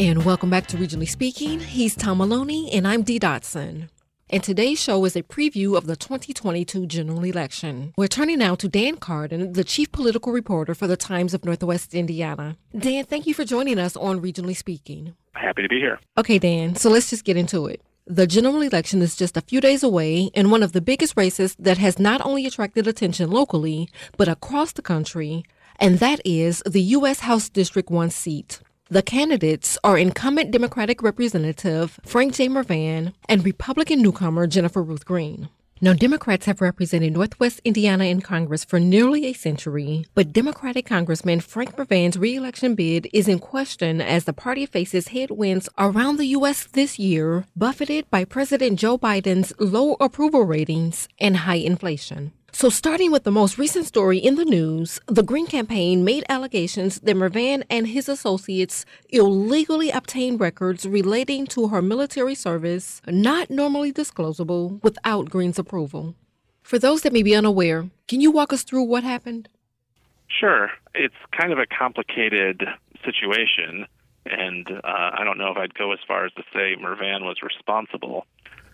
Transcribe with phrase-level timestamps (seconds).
[0.00, 1.58] And welcome back to Regionally Speaking.
[1.58, 3.88] He's Tom Maloney, and I'm Dee Dotson.
[4.30, 7.94] And today's show is a preview of the 2022 general election.
[7.96, 11.96] We're turning now to Dan Carden, the chief political reporter for the Times of Northwest
[11.96, 12.56] Indiana.
[12.78, 15.16] Dan, thank you for joining us on Regionally Speaking.
[15.34, 15.98] Happy to be here.
[16.16, 17.82] Okay, Dan, so let's just get into it.
[18.06, 21.56] The general election is just a few days away, and one of the biggest races
[21.58, 25.44] that has not only attracted attention locally, but across the country,
[25.80, 27.20] and that is the U.S.
[27.20, 28.60] House District 1 seat.
[28.90, 32.48] The candidates are incumbent Democratic Representative Frank J.
[32.48, 35.50] Mrvan and Republican newcomer Jennifer Ruth Green.
[35.82, 41.40] Now, Democrats have represented Northwest Indiana in Congress for nearly a century, but Democratic Congressman
[41.40, 46.64] Frank Mrvan's reelection bid is in question as the party faces headwinds around the U.S.
[46.72, 52.32] this year, buffeted by President Joe Biden's low approval ratings and high inflation.
[52.58, 56.98] So, starting with the most recent story in the news, the Green campaign made allegations
[56.98, 63.92] that Mrvan and his associates illegally obtained records relating to her military service, not normally
[63.92, 66.16] disclosable, without Green's approval.
[66.64, 69.48] For those that may be unaware, can you walk us through what happened?
[70.26, 70.72] Sure.
[70.96, 72.64] It's kind of a complicated
[73.04, 73.86] situation,
[74.26, 77.36] and uh, I don't know if I'd go as far as to say Mrvan was
[77.40, 78.26] responsible.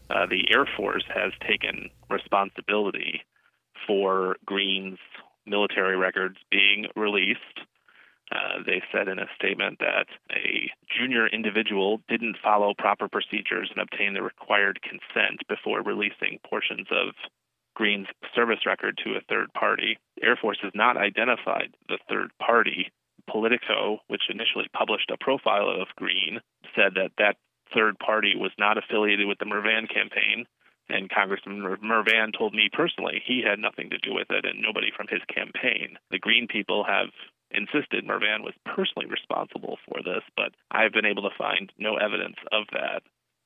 [0.09, 3.21] Uh, the Air Force has taken responsibility
[3.87, 4.99] for Green's
[5.47, 7.61] military records being released.
[8.33, 13.83] Uh, they said in a statement that a junior individual didn't follow proper procedures and
[13.83, 17.15] obtain the required consent before releasing portions of
[17.75, 19.99] Green's service record to a third party.
[20.23, 22.91] Air Force has not identified the third party.
[23.29, 26.41] Politico, which initially published a profile of Green,
[26.77, 27.37] said that that
[27.73, 30.47] third party was not affiliated with the Mrvan campaign
[30.89, 34.91] and Congressman Mrvan told me personally he had nothing to do with it and nobody
[34.95, 35.97] from his campaign.
[36.11, 37.09] The Green people have
[37.51, 42.37] insisted Mrvan was personally responsible for this, but I've been able to find no evidence
[42.53, 43.03] of that,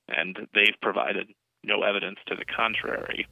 [0.09, 1.29] and they've provided
[1.63, 3.27] no evidence to the contrary.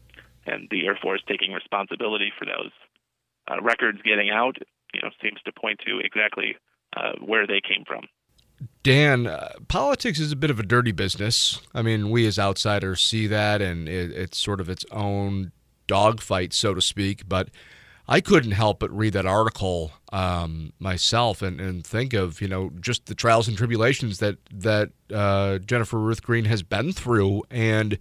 [0.47, 2.71] And the Air Force taking responsibility for those
[3.51, 4.57] uh, records getting out,
[4.95, 6.57] you know, seems to point to exactly
[6.97, 8.03] uh, where they came from.
[8.83, 11.61] Dan, uh, politics is a bit of a dirty business.
[11.75, 15.53] I mean, we as outsiders see that, and it, it's sort of its own
[15.87, 17.29] dogfight, so to speak.
[17.29, 17.51] But
[18.09, 22.71] I couldn't help but read that article um, myself and, and think of you know
[22.81, 27.99] just the trials and tribulations that that uh, Jennifer Ruth Green has been through, and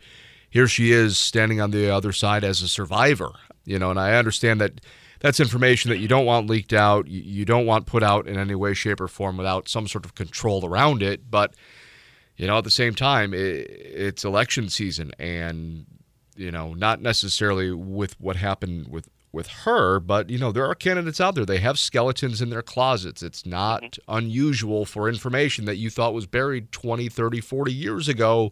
[0.49, 3.31] here she is standing on the other side as a survivor.
[3.65, 4.81] You know, and I understand that
[5.25, 8.53] that's information that you don't want leaked out, you don't want put out in any
[8.53, 11.31] way, shape, or form without some sort of control around it.
[11.31, 11.55] But
[12.37, 15.87] you know, at the same time, it's election season, and
[16.35, 20.75] you know, not necessarily with what happened with with her, but you know, there are
[20.75, 21.43] candidates out there.
[21.43, 23.23] They have skeletons in their closets.
[23.23, 24.15] It's not mm-hmm.
[24.15, 28.51] unusual for information that you thought was buried 20, 30, 40 years ago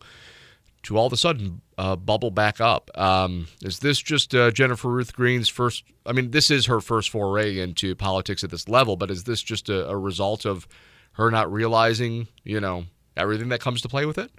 [0.82, 2.90] to all of a sudden uh, bubble back up.
[2.96, 5.84] Um, is this just uh, Jennifer Ruth Green's first?
[6.06, 9.42] I mean, this is her first foray into politics at this level, but is this
[9.42, 10.68] just a, a result of
[11.14, 12.86] her not realizing, you know,
[13.16, 14.32] everything that comes to play with it?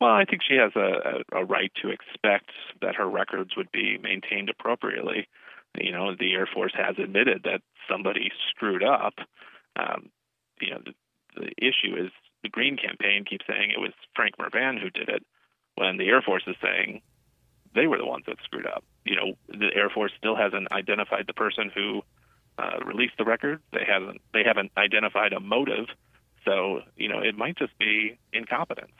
[0.00, 2.50] Well, I think she has a, a, right to expect
[2.82, 5.28] that her records would be maintained appropriately.
[5.80, 9.14] You know, the Air Force has admitted that somebody screwed up.
[9.76, 10.10] Um,
[10.60, 10.92] you know, the,
[11.36, 12.10] the issue is
[12.42, 15.24] the Green campaign keeps saying it was Frank Mrvan who did it,
[15.76, 17.02] when the Air Force is saying
[17.74, 18.84] they were the ones that screwed up.
[19.04, 22.02] You know, the Air Force still hasn't identified the person who
[22.58, 23.60] uh, released the record.
[23.72, 25.86] They haven't they haven't identified a motive.
[26.44, 28.92] So you know, it might just be incompetence.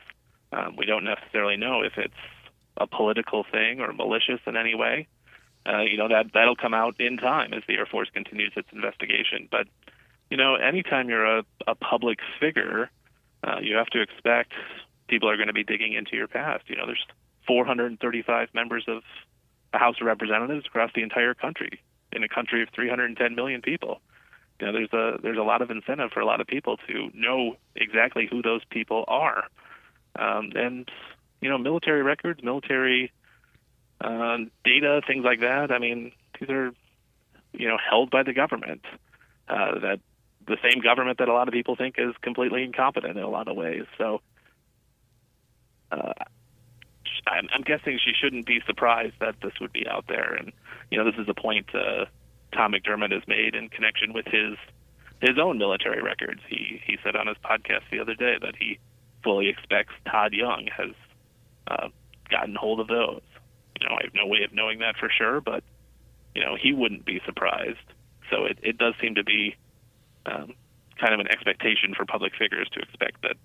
[0.53, 2.15] Um, we don't necessarily know if it's
[2.77, 5.07] a political thing or malicious in any way.
[5.67, 8.69] Uh, you know that that'll come out in time as the Air Force continues its
[8.73, 9.49] investigation.
[9.51, 9.67] But
[10.31, 12.91] you know, anytime you're a, a public figure,
[13.45, 14.53] uh, you have to expect
[15.09, 16.65] people are going to be digging into your past.
[16.69, 17.05] You know, there's
[17.47, 19.03] 435 members of
[19.73, 21.81] the House of Representatives across the entire country
[22.13, 24.01] in a country of 310 million people.
[24.61, 27.11] You know, there's a there's a lot of incentive for a lot of people to
[27.13, 29.45] know exactly who those people are,
[30.17, 30.89] um, and
[31.41, 33.13] you know, military records, military
[34.01, 35.73] uh, data, things like that.
[35.73, 36.73] I mean, these are
[37.53, 38.83] you know held by the government.
[39.49, 40.01] Uh, that
[40.47, 43.49] the same government that a lot of people think is completely incompetent in a lot
[43.49, 43.85] of ways.
[43.99, 44.21] So
[45.91, 46.13] uh,
[47.27, 50.35] I'm, I'm guessing she shouldn't be surprised that this would be out there.
[50.35, 50.53] And
[50.91, 52.07] you know, this is a point uh,
[52.53, 54.57] Tom McDermott has made in connection with his
[55.21, 56.41] his own military records.
[56.49, 58.79] He he said on his podcast the other day that he
[59.23, 60.91] fully expects Todd Young has
[61.69, 61.89] uh,
[62.31, 63.23] gotten hold of those.
[63.81, 65.65] You know, I have no way of knowing that for sure, but
[66.35, 67.79] you know, he wouldn't be surprised.
[68.31, 69.57] So it, it does seem to be
[70.27, 70.55] um,
[71.01, 73.37] kind of an expectation for public figures to expect that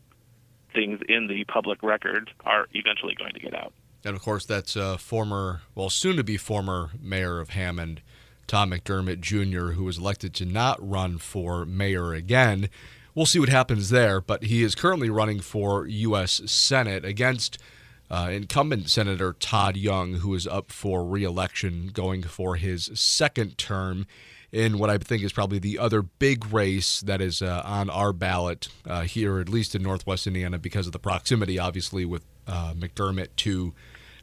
[0.73, 3.73] things in the public record are eventually going to get out.
[4.05, 8.01] And of course, that's uh, former, well, soon to be former mayor of Hammond,
[8.47, 12.69] Tom McDermott Jr., who was elected to not run for mayor again.
[13.13, 16.41] We'll see what happens there, but he is currently running for U.S.
[16.45, 17.57] Senate against
[18.09, 24.07] uh, incumbent Senator Todd Young, who is up for reelection, going for his second term
[24.51, 28.13] in what I think is probably the other big race that is uh, on our
[28.13, 32.73] ballot uh, here, at least in Northwest Indiana, because of the proximity, obviously, with uh,
[32.73, 33.73] McDermott to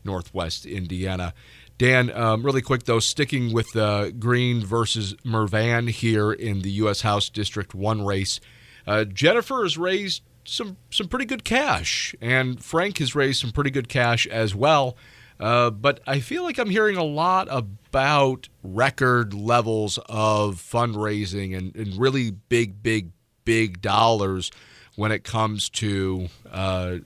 [0.04, 1.32] Northwest Indiana.
[1.78, 7.02] Dan, um, really quick though, sticking with uh, Green versus Mrvan here in the U.S.
[7.02, 8.40] House District 1 race.
[8.86, 13.70] Uh, Jennifer has raised some some pretty good cash, and Frank has raised some pretty
[13.70, 14.96] good cash as well.
[15.38, 21.74] Uh, but I feel like I'm hearing a lot about record levels of fundraising and,
[21.76, 23.10] and really big, big,
[23.44, 24.50] big dollars
[24.96, 26.96] when it comes to uh,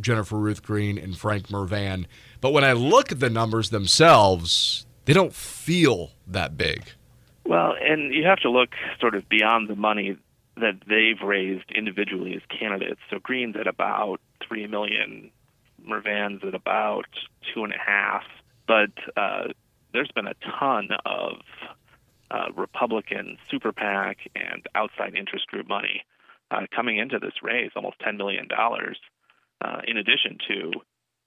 [0.00, 2.06] Jennifer Ruth Green and Frank Mrvan.
[2.40, 6.84] But when I look at the numbers themselves, they don't feel that big.
[7.44, 8.70] Well, and you have to look
[9.00, 10.16] sort of beyond the money
[10.56, 13.00] that they've raised individually as candidates.
[13.10, 15.30] So Green's at about three million,
[15.88, 17.06] Mrvan's at about
[17.54, 18.22] two and a half.
[18.66, 19.48] But uh,
[19.92, 21.36] there's been a ton of
[22.30, 26.04] uh, Republican super PAC and outside interest group money
[26.50, 30.72] uh, coming into this race, almost $10 million, uh, in addition to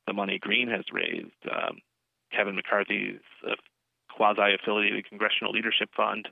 [0.07, 1.31] the money Green has raised.
[1.51, 1.79] Um,
[2.31, 3.55] Kevin McCarthy's uh,
[4.09, 6.29] quasi affiliated Congressional Leadership Fund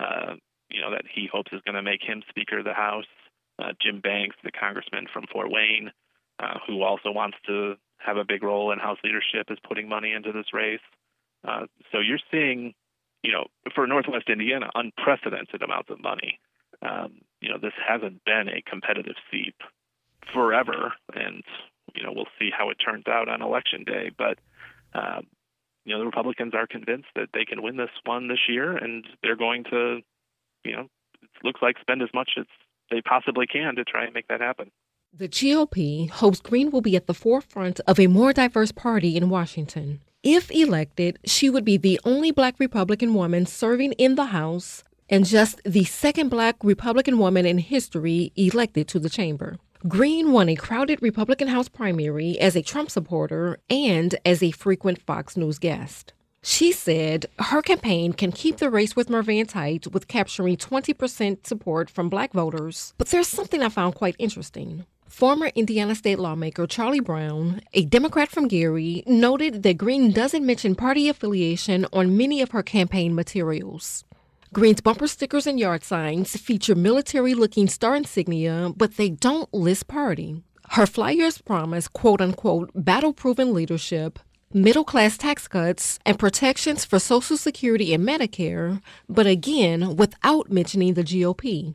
[0.00, 0.34] uh,
[0.70, 3.06] you know that he hopes is going to make him Speaker of the House.
[3.58, 5.90] Uh, Jim Banks, the congressman from Fort Wayne,
[6.38, 10.12] uh, who also wants to have a big role in House leadership, is putting money
[10.12, 10.80] into this race.
[11.46, 12.74] Uh, so you're seeing,
[13.22, 16.38] you know, for Northwest Indiana, unprecedented amounts of money.
[16.82, 19.54] Um, you know, this hasn't been a competitive seat
[20.32, 21.42] forever, and
[21.94, 24.10] you know we'll see how it turns out on election day.
[24.16, 24.38] But
[24.92, 25.26] um,
[25.84, 29.06] you know, the Republicans are convinced that they can win this one this year, and
[29.22, 30.00] they're going to
[30.66, 30.88] you know,
[31.22, 32.46] it looks like spend as much as
[32.90, 34.70] they possibly can to try and make that happen.
[35.18, 39.30] The GOP hopes Green will be at the forefront of a more diverse party in
[39.30, 40.02] Washington.
[40.22, 45.24] If elected, she would be the only black Republican woman serving in the House and
[45.24, 49.56] just the second black Republican woman in history elected to the chamber.
[49.88, 55.00] Green won a crowded Republican House primary as a Trump supporter and as a frequent
[55.00, 56.12] Fox News guest.
[56.42, 61.88] She said her campaign can keep the race with Mrvan tight with capturing 20% support
[61.88, 62.92] from black voters.
[62.98, 64.84] But there's something I found quite interesting.
[65.16, 70.74] Former Indiana state lawmaker Charlie Brown, a Democrat from Gary, noted that Green doesn't mention
[70.74, 74.04] party affiliation on many of her campaign materials.
[74.52, 79.88] Green's bumper stickers and yard signs feature military looking star insignia, but they don't list
[79.88, 80.42] party.
[80.72, 84.18] Her flyers promise quote unquote battle proven leadership,
[84.52, 90.92] middle class tax cuts, and protections for Social Security and Medicare, but again, without mentioning
[90.92, 91.74] the GOP.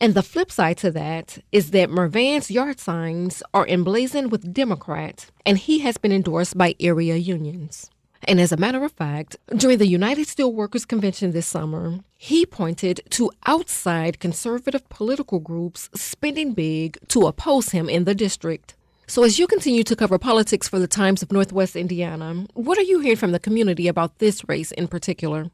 [0.00, 5.26] And the flip side to that is that Mrvan's yard signs are emblazoned with Democrat,
[5.44, 7.90] and he has been endorsed by area unions.
[8.22, 13.00] And as a matter of fact, during the United Steelworkers Convention this summer, he pointed
[13.10, 18.74] to outside conservative political groups spending big to oppose him in the district.
[19.06, 22.82] So, as you continue to cover politics for the Times of Northwest Indiana, what are
[22.82, 25.50] you hearing from the community about this race in particular?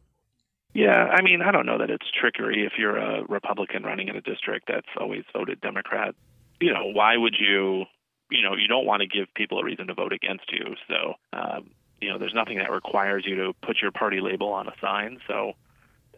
[0.75, 4.17] Yeah, I mean, I don't know that it's trickery if you're a Republican running in
[4.17, 6.17] a district that's always voted Democrat.
[6.61, 7.85] You know, why would you,
[8.29, 10.75] you know, you don't want to give people a reason to vote against you.
[10.89, 14.67] So, um, you know, there's nothing that requires you to put your party label on
[14.67, 15.21] a sign.
[15.29, 15.53] So,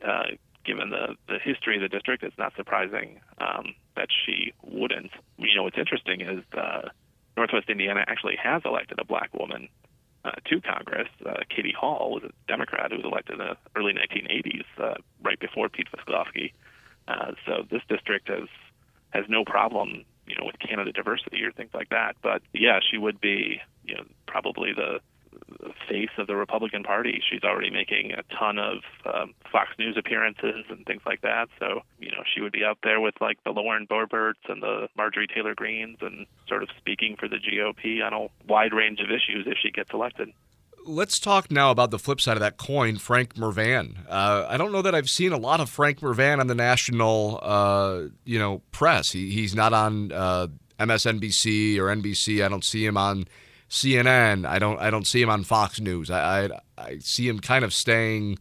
[0.02, 0.24] uh,
[0.64, 5.10] given the, the history of the district, it's not surprising um, that she wouldn't.
[5.36, 6.88] You know, what's interesting is, uh,
[7.36, 9.68] Northwest Indiana actually has elected a black woman
[10.26, 11.08] uh, to Congress.
[11.24, 15.38] Uh, Katie Hall was a Democrat who was elected in the early 1980s, uh, right
[15.38, 16.52] before Pete Visclosky.
[17.06, 18.48] Uh, so this district has
[19.10, 22.16] has no problem, you know, with candidate diversity or things like that.
[22.22, 24.98] But yeah, she would be, you know, probably the
[25.88, 27.22] face of the Republican Party.
[27.30, 31.48] She's already making a ton of um, Fox News appearances and things like that.
[31.58, 34.88] So, you know, she would be out there with like the Lauren Boeberts and the
[34.96, 39.10] Marjorie Taylor Greens and sort of speaking for the GOP on a wide range of
[39.10, 40.28] issues if she gets elected.
[40.88, 44.08] Let's talk now about the flip side of that coin, Frank Mrvan.
[44.08, 47.40] Uh, I don't know that I've seen a lot of Frank Mrvan on the national,
[47.42, 49.10] uh, you know, press.
[49.10, 50.46] He, he's not on uh,
[50.78, 52.44] MSNBC or NBC.
[52.44, 53.26] I don't see him on
[53.68, 54.46] CNN.
[54.46, 56.10] I don't I don't see him on Fox News.
[56.10, 58.38] I, I, I see him kind of staying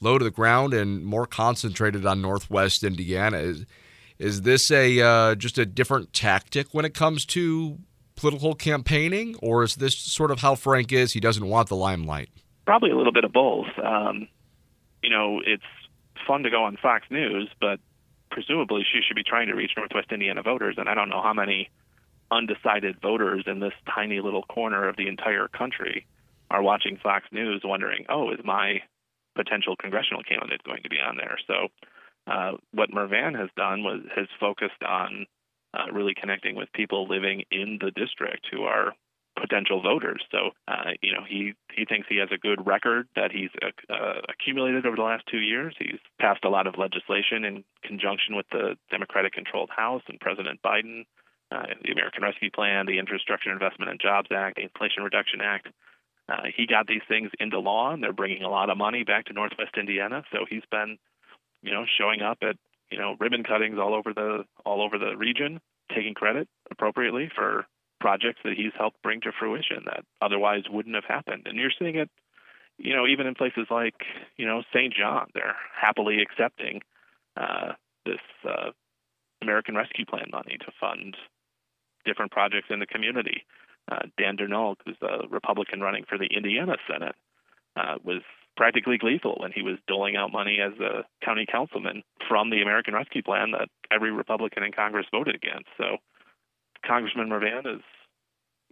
[0.00, 3.38] low to the ground and more concentrated on Northwest Indiana.
[3.38, 3.66] Is
[4.18, 7.78] Is this a uh, just a different tactic when it comes to
[8.16, 11.12] political campaigning, or is this sort of how Frank is?
[11.12, 12.28] He doesn't want the limelight.
[12.66, 13.66] Probably a little bit of both.
[13.82, 14.28] Um,
[15.02, 15.62] you know, it's
[16.26, 17.80] fun to go on Fox News, but
[18.30, 21.34] presumably she should be trying to reach Northwest Indiana voters, and I don't know how
[21.34, 21.70] many
[22.34, 26.06] undecided voters in this tiny little corner of the entire country
[26.50, 28.80] are watching Fox News wondering, oh, is my
[29.34, 31.38] potential congressional candidate going to be on there?
[31.46, 31.68] So,
[32.26, 35.26] uh, what Mrvan has done was has focused on
[35.74, 38.92] uh, really connecting with people living in the district who are
[39.40, 40.22] potential voters.
[40.30, 44.20] So, uh, you know, he he thinks he has a good record that he's uh,
[44.28, 45.74] accumulated over the last two years.
[45.78, 51.04] He's passed a lot of legislation in conjunction with the Democratic-controlled House and President Biden.
[51.50, 55.68] Uh, the American Rescue Plan, the Infrastructure Investment and Jobs Act, the Inflation Reduction Act.
[56.28, 59.26] Uh, he got these things into law, and they're bringing a lot of money back
[59.26, 60.24] to Northwest Indiana.
[60.32, 60.98] So he's been,
[61.62, 62.56] you know, showing up at
[62.90, 65.60] you know ribbon cuttings all over the all over the region,
[65.94, 67.66] taking credit appropriately for
[68.00, 71.46] projects that he's helped bring to fruition that otherwise wouldn't have happened.
[71.46, 72.10] And you're seeing it,
[72.78, 73.94] you know, even in places like
[74.36, 74.94] you know St.
[74.94, 76.80] John, they're happily accepting
[77.36, 77.72] uh,
[78.06, 78.70] this uh,
[79.42, 81.16] American Rescue Plan money to fund
[82.04, 83.44] different projects in the community.
[83.90, 87.14] Uh, Dan Dernulc, who's a Republican running for the Indiana Senate,
[87.76, 88.22] uh, was
[88.56, 92.94] practically gleeful when he was doling out money as a county councilman from the American
[92.94, 95.68] Rescue Plan that every Republican in Congress voted against.
[95.76, 95.98] So
[96.86, 97.82] Congressman Mrvan is,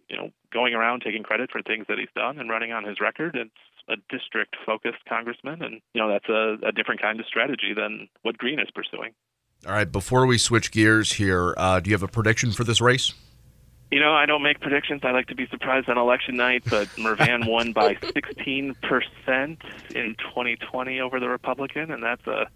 [0.08, 3.00] you know, going around taking credit for things that he's done and running on his
[3.00, 3.36] record.
[3.36, 3.50] It's
[3.88, 8.38] a district-focused congressman, and you know that's a, a different kind of strategy than what
[8.38, 9.12] Green is pursuing.
[9.66, 12.80] All right, before we switch gears here, uh, do you have a prediction for this
[12.80, 13.14] race?
[13.92, 15.02] You know, I don't make predictions.
[15.04, 18.74] I like to be surprised on election night, but Mrvan won by 16%
[19.94, 22.46] in 2020 over the Republican, and that's a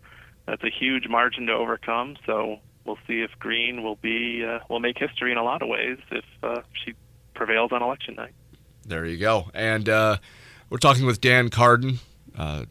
[0.46, 2.16] that's a huge margin to overcome.
[2.25, 5.68] So we'll see if Green will be uh, will make history in a lot of
[5.68, 6.94] ways if uh, she
[7.34, 8.32] prevails on election night.
[8.84, 9.50] There you go.
[9.54, 10.16] And uh,
[10.70, 11.98] we're talking with Dan Carden,
[12.36, 12.64] uh,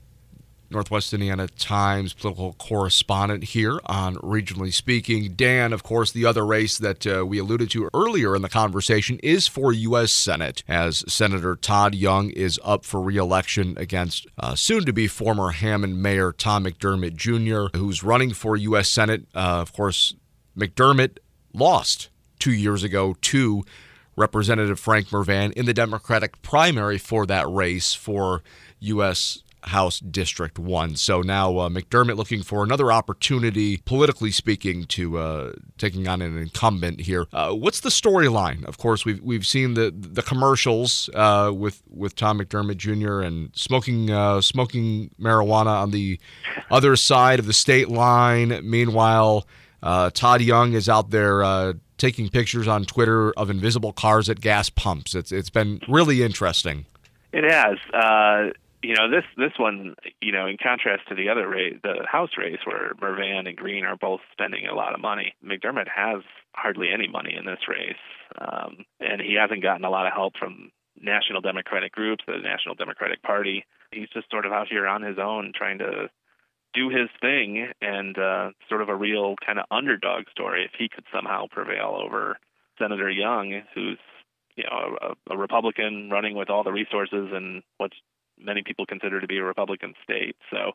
[0.69, 5.33] Northwest Indiana Times political correspondent here on Regionally Speaking.
[5.33, 9.19] Dan, of course, the other race that uh, we alluded to earlier in the conversation
[9.23, 10.13] is for U.S.
[10.13, 15.51] Senate, as Senator Todd Young is up for reelection against uh, soon to be former
[15.51, 18.91] Hammond Mayor Tom McDermott Jr., who's running for U.S.
[18.91, 19.27] Senate.
[19.33, 20.15] Uh, of course,
[20.57, 21.17] McDermott
[21.53, 23.63] lost two years ago to
[24.15, 28.43] Representative Frank Mrvan in the Democratic primary for that race for
[28.79, 29.39] U.S.
[29.67, 30.95] House District 1.
[30.95, 36.37] So now uh, McDermott looking for another opportunity, politically speaking, to uh, taking on an
[36.37, 37.27] incumbent here.
[37.33, 38.65] Uh, what's the storyline?
[38.65, 43.21] Of course, we've we've seen the the commercials uh, with with Tom McDermott Jr.
[43.21, 46.19] and smoking uh, smoking marijuana on the
[46.71, 48.59] other side of the state line.
[48.63, 49.47] Meanwhile,
[49.83, 54.69] uh, Todd Young is out there taking pictures on Twitter of invisible cars at gas
[54.69, 55.15] pumps.
[55.15, 56.85] It's it's been really interesting.
[57.31, 57.77] It has.
[58.85, 62.37] You know this this one you know in contrast to the other race the house
[62.37, 66.21] race where Mrvan and green are both spending a lot of money McDermott has
[66.53, 67.97] hardly any money in this race.
[68.39, 72.75] Um, and he hasn't gotten a lot of help from national democratic groups the national
[72.75, 73.65] democratic party.
[73.91, 76.11] He's just sort of out here on his own trying to
[76.75, 80.89] do his thing and uh, sort of a real kind of underdog story if he
[80.89, 82.37] could somehow prevail over
[82.77, 83.97] Senator Young who's
[84.55, 87.97] you know a, a Republican running with all the resources and what's
[88.39, 90.35] many people consider to be a Republican state.
[90.51, 90.71] So,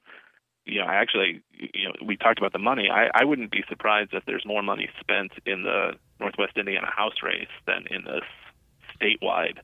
[0.64, 2.88] you know, I actually, you know, we talked about the money.
[2.90, 7.22] I, I wouldn't be surprised if there's more money spent in the Northwest Indiana House
[7.22, 8.24] race than in this
[9.00, 9.58] statewide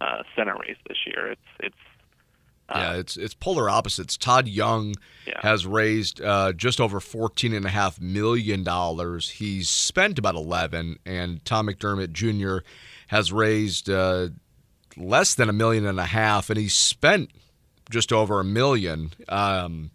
[0.00, 1.32] uh, Senate race this year.
[1.32, 1.76] It's it's
[2.68, 4.16] uh, yeah, it's it's polar opposites.
[4.16, 4.94] Todd Young
[5.26, 5.40] yeah.
[5.42, 9.30] has raised uh, just over fourteen and a half million dollars.
[9.30, 12.66] He's spent about eleven, and Tom McDermott Jr.
[13.08, 14.28] has raised uh,
[14.96, 17.30] less than a million and a half, and he spent
[17.90, 19.12] just over a million.
[19.28, 19.90] Um,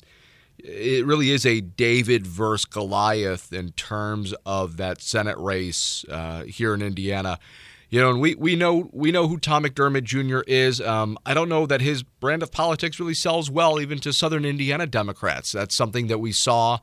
[0.58, 6.74] it really is a David versus Goliath in terms of that Senate race uh, here
[6.74, 7.39] in Indiana.
[7.89, 10.39] You know, and we, we know we know who Tom McDermott Jr.
[10.48, 10.79] is.
[10.79, 14.46] Um, I don't know that his brand of politics really sells well even to Southern
[14.46, 15.51] Indiana Democrats.
[15.51, 16.79] That's something that we saw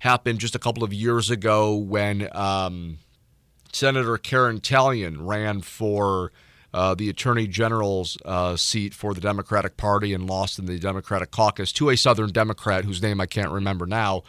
[0.00, 2.98] happen just a couple of years ago when um,
[3.72, 6.30] Senator Karen Tallian ran for
[6.72, 11.30] uh, the Attorney General's uh, seat for the Democratic Party and lost in the Democratic
[11.30, 14.22] caucus to a Southern Democrat whose name I can't remember now.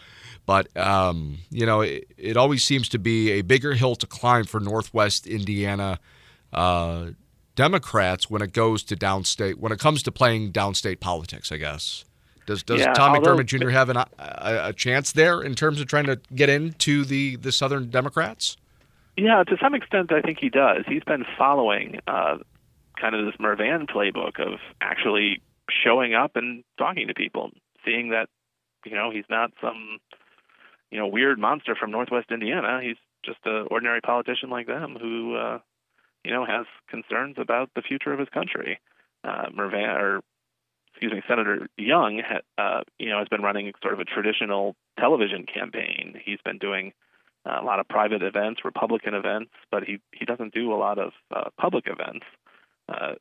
[0.45, 4.45] But, um, you know, it, it, always seems to be a bigger hill to climb
[4.45, 5.99] for Northwest Indiana
[6.51, 7.11] uh,
[7.55, 12.05] Democrats when it goes to downstate, when it comes to playing downstate politics, I guess.
[12.47, 13.69] Does does Yeah, Tom although- McDermott Jr.
[13.69, 17.51] have an, a, a chance there in terms of trying to get into the the
[17.51, 18.57] Southern Democrats?
[19.21, 20.83] Yeah, to some extent, I think he does.
[20.87, 22.37] He's been following uh,
[22.99, 27.51] kind of this Mrvan playbook of actually showing up and talking to people,
[27.85, 28.29] seeing that
[28.83, 29.99] you know he's not some
[30.89, 32.79] you know weird monster from Northwest Indiana.
[32.81, 35.59] He's just an ordinary politician like them who uh,
[36.25, 38.79] you know has concerns about the future of his country.
[39.23, 40.21] Uh, Mrvan, or
[40.93, 44.75] excuse me, Senator Young, ha- uh, you know, has been running sort of a traditional
[44.99, 46.19] television campaign.
[46.25, 46.93] He's been doing
[47.45, 51.11] a lot of private events, Republican events, but he he doesn't do a lot of
[51.35, 52.25] uh, public events.
[52.87, 53.13] Uh,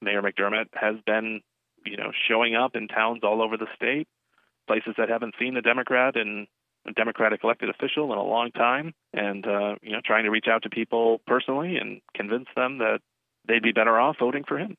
[0.00, 1.40] Mayor McDermott has been,
[1.84, 4.08] you know, showing up in towns all over the state,
[4.66, 6.46] places that haven't seen a Democrat and
[6.86, 10.46] a Democratic elected official in a long time, and uh, you know, trying to reach
[10.50, 13.00] out to people personally and convince them that
[13.46, 14.76] they'd be better off voting for him.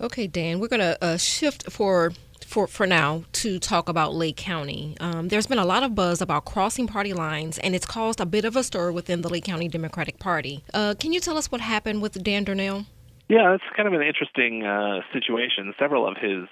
[0.00, 2.12] Okay, Dan, we're going to uh, shift for
[2.54, 4.96] for for now to talk about Lake County.
[5.00, 8.26] Um, there's been a lot of buzz about crossing party lines, and it's caused a
[8.26, 10.62] bit of a stir within the Lake County Democratic Party.
[10.72, 12.86] Uh, can you tell us what happened with Dan Dernulc?
[13.28, 15.74] Yeah, it's kind of an interesting uh, situation.
[15.80, 16.44] Several of his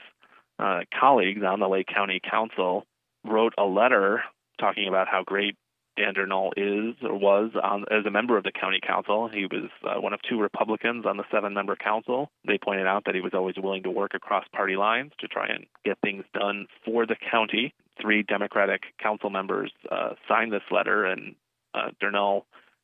[0.58, 2.84] uh, colleagues on the Lake County Council
[3.24, 4.24] wrote a letter
[4.58, 5.54] talking about how great
[5.96, 6.14] Dan
[6.56, 9.28] is or was on, as a member of the county council.
[9.28, 12.30] He was uh, one of two Republicans on the seven-member council.
[12.46, 15.48] They pointed out that he was always willing to work across party lines to try
[15.48, 17.74] and get things done for the county.
[18.00, 21.34] Three Democratic council members uh, signed this letter, and
[21.74, 21.90] uh,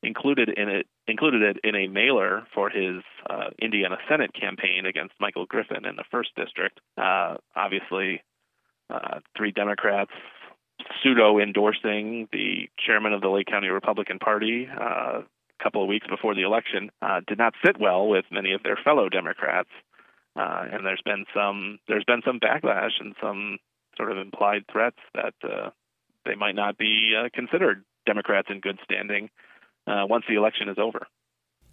[0.03, 5.15] included in it included it in a mailer for his uh, Indiana Senate campaign against
[5.21, 6.81] Michael Griffin in the first district.
[6.97, 8.23] Uh, obviously,
[8.91, 10.13] uh, three Democrats
[11.03, 16.07] pseudo endorsing the chairman of the Lake County Republican Party uh, a couple of weeks
[16.09, 19.71] before the election uh, did not sit well with many of their fellow Democrats,
[20.37, 23.59] uh, and there's been some there's been some backlash and some
[23.97, 25.71] sort of implied threats that uh,
[26.25, 29.29] they might not be uh, considered Democrats in good standing
[29.87, 31.07] uh, once the election is over.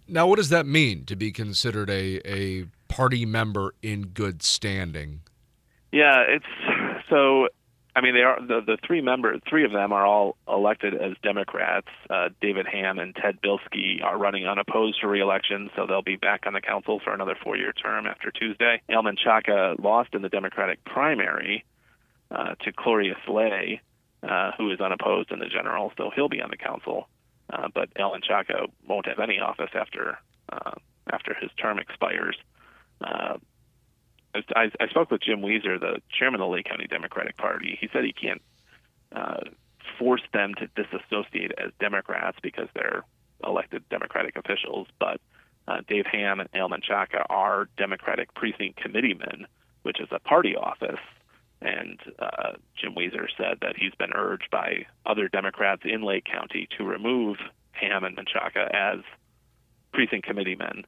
[0.08, 5.20] Now, what does that mean to be considered a a party member in good standing?
[5.92, 7.48] Yeah, it's so.
[7.96, 9.40] I mean, they are the the three members.
[9.48, 11.88] Three of them are all elected as Democrats.
[12.10, 16.44] Uh, David Hamm and Ted Bilski are running unopposed for reelection, so they'll be back
[16.46, 18.82] on the council for another four-year term after Tuesday.
[18.90, 21.64] El Menchaca lost in the Democratic primary
[22.30, 23.80] uh, to Clorius Lay,
[24.22, 27.08] uh, who is unopposed in the general, so he'll be on the council.
[27.48, 30.18] Uh, but El Menchaca won't have any office after
[30.52, 30.72] uh,
[31.10, 32.36] after his term expires.
[33.00, 33.38] Uh,
[34.54, 37.76] I, I spoke with Jim Wieser, the chairman of the Lake County Democratic Party.
[37.80, 38.42] He said he can't
[39.14, 39.40] uh,
[39.98, 43.04] force them to disassociate as Democrats because they're
[43.44, 45.20] elected Democratic officials, but
[45.68, 49.46] uh, Dave Hamm and Al Chaka are Democratic precinct committeemen,
[49.82, 51.00] which is a party office.
[51.60, 56.68] And uh, Jim Wieser said that he's been urged by other Democrats in Lake County
[56.76, 57.38] to remove
[57.72, 59.00] Hamm and Menchaca as
[59.92, 60.84] precinct committeemen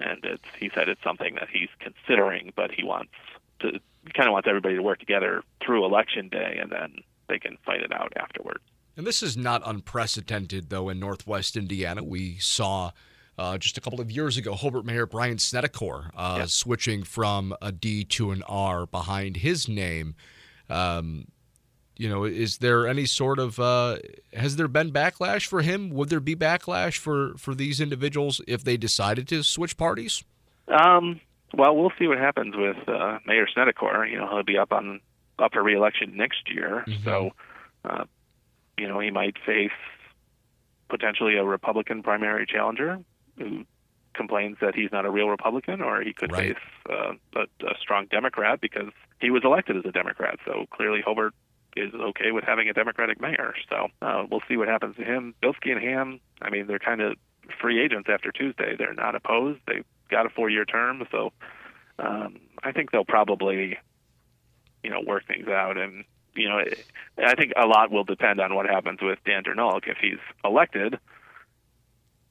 [0.00, 3.12] and it's he said it's something that he's considering, but he wants
[3.60, 3.72] to
[4.06, 6.94] he kind of wants everybody to work together through election day, and then
[7.28, 8.60] they can fight it out afterwards.
[8.96, 12.02] And this is not unprecedented, though, in Northwest Indiana.
[12.02, 12.90] We saw
[13.38, 16.44] uh, just a couple of years ago Hobart Mayor Brian Snedecor uh, Yeah.
[16.48, 20.14] switching from a D to an R behind his name.
[20.68, 21.26] Um,
[22.00, 23.98] you know, is there any sort of uh,
[24.32, 25.90] has there been backlash for him?
[25.90, 30.24] Would there be backlash for for these individuals if they decided to switch parties?
[30.68, 31.20] Um,
[31.52, 34.10] well, we'll see what happens with uh, Mayor Snedecor.
[34.10, 35.00] You know, he'll be up on
[35.38, 37.04] up for reelection next year, Mhm.
[37.04, 37.30] so
[37.84, 38.04] uh,
[38.78, 39.70] you know he might face
[40.88, 42.98] potentially a Republican primary challenger
[43.36, 43.64] who
[44.14, 46.56] complains that he's not a real Republican, or he could Right.
[46.56, 50.38] face uh, a, a strong Democrat because he was elected as a Democrat.
[50.46, 51.34] So clearly, Hobart
[51.76, 53.54] is okay with having a Democratic mayor.
[53.68, 55.34] So uh, we'll see what happens to him.
[55.42, 57.14] Bilski and Hamm, I mean, they're kind of
[57.60, 58.76] free agents after Tuesday.
[58.76, 59.60] They're not opposed.
[59.66, 61.32] They've got a four-year term, so
[61.98, 63.78] um, I think they'll probably,
[64.82, 65.76] you know, work things out.
[65.76, 66.04] And
[66.34, 66.84] you know, it,
[67.18, 69.88] I think a lot will depend on what happens with Dan Dernulc.
[69.88, 70.98] If he's elected,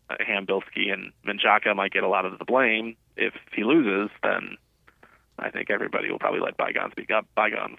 [0.10, 2.96] uh, Hamm, Bilski, and Menchaca might get a lot of the blame.
[3.18, 4.58] If he loses, then
[5.38, 7.78] I think everybody will probably let bygones be bygones.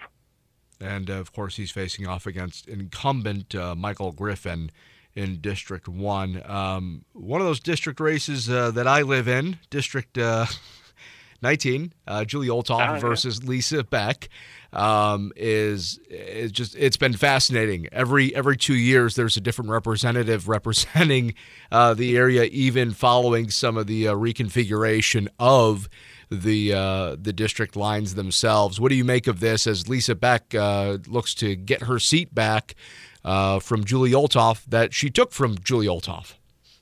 [0.81, 4.71] And uh, of course, he's facing off against incumbent uh, Michael Griffin
[5.15, 6.41] in District 1.
[6.49, 10.45] Um, one of those district races uh, that I live in, District uh,
[11.41, 12.99] 19, uh, Julie Olthoff yeah.
[12.99, 14.29] versus Lisa Beck.
[14.73, 17.89] Um, is is just it's been fascinating.
[17.91, 21.33] Every every two years, there's a different representative representing
[21.73, 25.89] uh, the area, even following some of the uh, reconfiguration of
[26.31, 28.79] the uh, the district lines themselves.
[28.79, 32.33] What do you make of this as Lisa Beck uh, looks to get her seat
[32.33, 32.75] back
[33.23, 36.35] uh, from Julie Olthoff that she took from Julie Olthoff?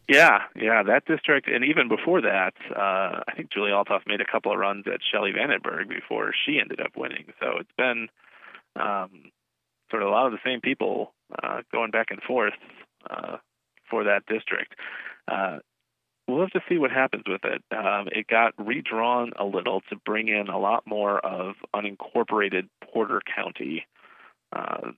[0.08, 4.26] Yeah, yeah, that district, and even before that, uh, I think Julie Olthoff made a
[4.26, 7.26] couple of runs at Shelli VanDenburgh before she ended up winning.
[7.40, 8.08] So it's been
[8.76, 9.32] um,
[9.92, 12.54] sort of a lot of the same people uh, going back and forth
[13.08, 13.38] uh,
[13.88, 14.74] for that district.
[15.28, 15.60] Uh,
[16.30, 17.64] we'll have to see what happens with it.
[17.76, 23.22] Um, it got redrawn a little to bring in a lot more of unincorporated Porter
[23.36, 23.86] County.
[24.54, 24.92] Uh,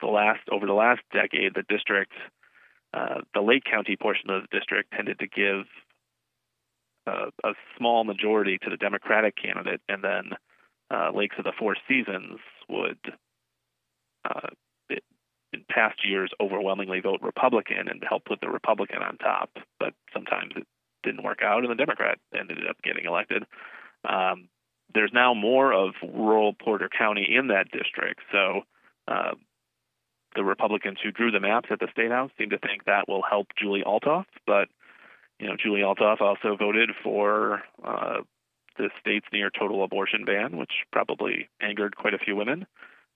[0.00, 2.12] the last over the last decade, the district,
[2.92, 5.66] uh, the Lake County portion of the district, tended to give
[7.06, 10.30] uh, a small majority to the Democratic candidate, and then
[10.90, 12.38] uh, Lakes of the Four Seasons
[12.68, 12.98] would
[15.72, 20.66] past years overwhelmingly vote Republican and help put the Republican on top, but sometimes it
[21.02, 23.44] didn't work out, and the Democrat ended up getting elected.
[24.08, 24.48] Um,
[24.94, 28.62] there's now more of rural Porter County in that district, so
[29.08, 29.32] uh,
[30.34, 33.22] the Republicans who drew the maps at the state house seem to think that will
[33.28, 34.68] help Julie Olthoff, but
[35.38, 38.20] you know Julie Olthoff also voted for uh,
[38.76, 42.66] the state's near total abortion ban, which probably angered quite a few women.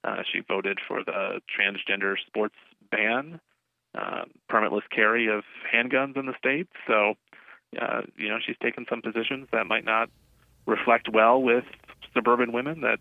[0.06, 2.54] Uh, she voted for the transgender sports
[2.90, 3.40] ban,
[3.96, 5.42] uh, permitless carry of
[5.72, 6.68] handguns in the state.
[6.86, 7.14] So,
[7.80, 10.08] uh, you know, she's taken some positions that might not
[10.66, 11.64] reflect well with
[12.14, 12.98] suburban women that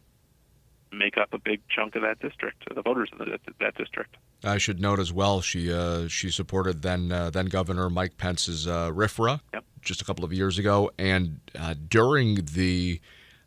[0.92, 4.16] make up a big chunk of that district, the voters in the, that district.
[4.44, 8.68] I should note as well, she uh, she supported then uh, then Governor Mike Pence's
[8.68, 9.64] uh, RFRA yep.
[9.82, 13.02] just a couple of years ago, and uh, during the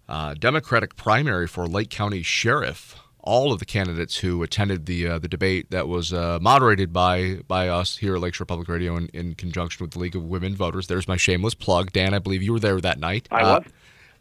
[0.08, 5.18] uh, Democratic primary for Lake County Sheriff all of the candidates who attended the uh,
[5.18, 9.08] the debate that was uh, moderated by by us here at Lakeshore Public Radio in,
[9.08, 10.86] in conjunction with the League of Women Voters.
[10.86, 12.14] There's my shameless plug, Dan.
[12.14, 13.28] I believe you were there that night.
[13.30, 13.64] I was.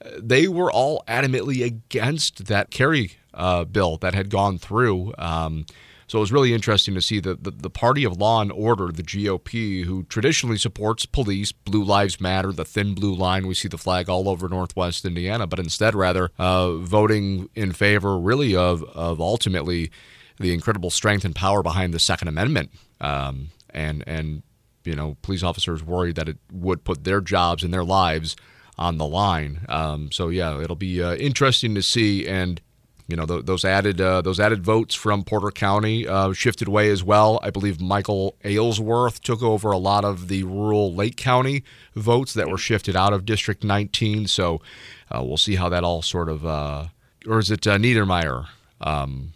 [0.04, 5.14] Uh, they were all adamantly against that carry uh, bill that had gone through.
[5.18, 5.66] Um,
[6.08, 8.92] so it was really interesting to see that the, the party of law and order,
[8.94, 13.68] the GOP, who traditionally supports police, Blue Lives Matter, the thin blue line, we see
[13.68, 18.84] the flag all over Northwest Indiana, but instead rather uh, voting in favor really of,
[18.96, 19.92] of ultimately
[20.40, 22.72] the incredible strength and power behind the Second Amendment.
[23.02, 24.44] Um, and, and,
[24.86, 28.38] you know, police officers worried that it would put their jobs and their lives
[28.78, 29.66] on the line.
[29.68, 32.28] Um, so yeah, it'll be uh, interesting to see.
[32.28, 32.62] And
[33.08, 36.90] you know th- those added uh, those added votes from Porter County uh, shifted away
[36.90, 37.40] as well.
[37.42, 41.64] I believe Michael Aylesworth took over a lot of the rural Lake County
[41.96, 44.28] votes that were shifted out of District 19.
[44.28, 44.62] So
[45.10, 46.88] uh, we'll see how that all sort of uh,
[47.26, 48.48] or is it uh, Niedermeyer?
[48.82, 49.34] Um,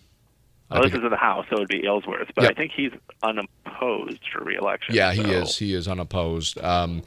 [0.70, 2.52] well, this is in the House, so it would be Aylesworth, but yep.
[2.52, 2.92] I think he's
[3.24, 4.96] unopposed for reelection.
[4.96, 5.30] Yeah, he so.
[5.30, 5.58] is.
[5.58, 6.58] He is unopposed.
[6.60, 7.04] Um,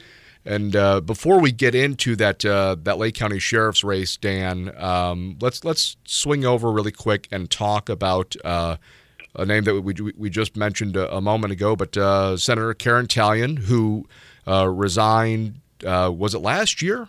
[0.46, 5.38] and uh, before we get into that uh, that Lake County Sheriff's race, Dan, um,
[5.40, 8.76] let's let's swing over really quick and talk about uh,
[9.34, 13.06] a name that we we just mentioned a, a moment ago, but uh, Senator Karen
[13.06, 14.06] Tallian, who
[14.46, 17.08] uh, resigned, uh, was it last year?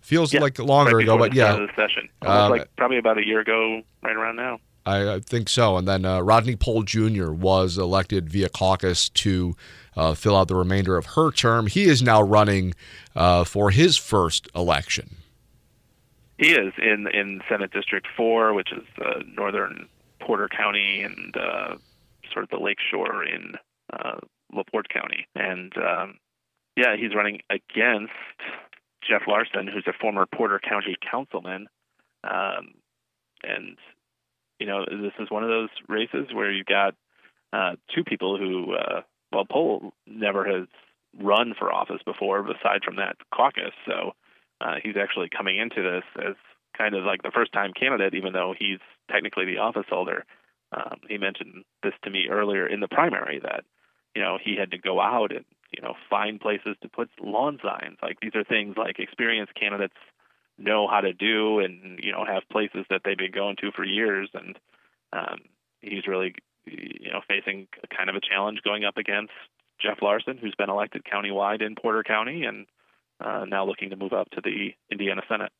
[0.00, 3.26] Feels yeah, like longer right ago, but yeah, the session, um, like probably about a
[3.26, 4.58] year ago, right around now.
[4.84, 5.76] I, I think so.
[5.76, 7.32] And then Rodney Pol Jr.
[7.32, 9.56] was elected via caucus to
[9.96, 11.66] uh, fill out the remainder of her term.
[11.66, 12.74] He is now running
[13.14, 15.16] uh, for his first election.
[16.38, 19.88] He is in in Senate District Four, which is uh, northern
[20.20, 21.76] Porter County and uh,
[22.32, 23.54] sort of the lake shore in
[23.92, 24.18] uh,
[24.52, 26.18] LaPorte County, and um,
[26.76, 28.12] yeah, he's running against
[29.08, 31.68] Jeff Larson, who's a former Porter County councilman,
[32.22, 32.74] um,
[33.42, 33.78] and
[34.58, 36.94] you know this is one of those races where you've got
[37.52, 39.00] uh, two people who uh,
[39.32, 40.68] well, Pol never has
[41.20, 43.72] run for office before, aside from that caucus.
[43.86, 44.12] So
[44.60, 46.34] uh, he's actually coming into this as
[46.76, 48.78] kind of like the first time candidate, even though he's
[49.10, 50.24] technically the office holder.
[50.72, 53.64] Um, he mentioned this to me earlier in the primary that
[54.14, 57.58] you know he had to go out and you know find places to put lawn
[57.62, 57.98] signs.
[58.02, 59.94] Like these are things like experienced candidates
[60.58, 63.84] know how to do, and you know have places that they've been going to for
[63.84, 64.28] years.
[64.34, 64.58] And
[65.12, 65.40] um,
[65.80, 66.34] he's really
[66.66, 69.32] you know, facing kind of a challenge going up against
[69.80, 72.66] Jeff Larson, who's been elected countywide in Porter County and
[73.24, 75.52] uh, now looking to move up to the Indiana Senate.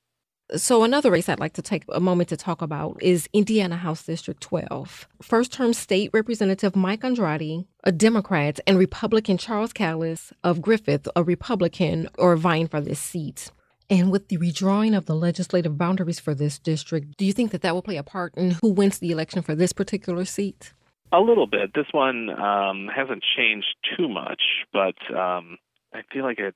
[0.54, 4.04] So, another race I'd like to take a moment to talk about is Indiana House
[4.04, 5.08] District 12.
[5.20, 11.24] First term state representative Mike Andrade, a Democrat, and Republican Charles Kallis of Griffith, a
[11.24, 13.50] Republican, are vying for this seat.
[13.90, 17.62] And with the redrawing of the legislative boundaries for this district, do you think that
[17.62, 20.72] that will play a part in who wins the election for this particular seat?
[21.12, 21.72] A little bit.
[21.74, 24.42] This one um, hasn't changed too much,
[24.72, 25.56] but um,
[25.94, 26.54] I feel like it,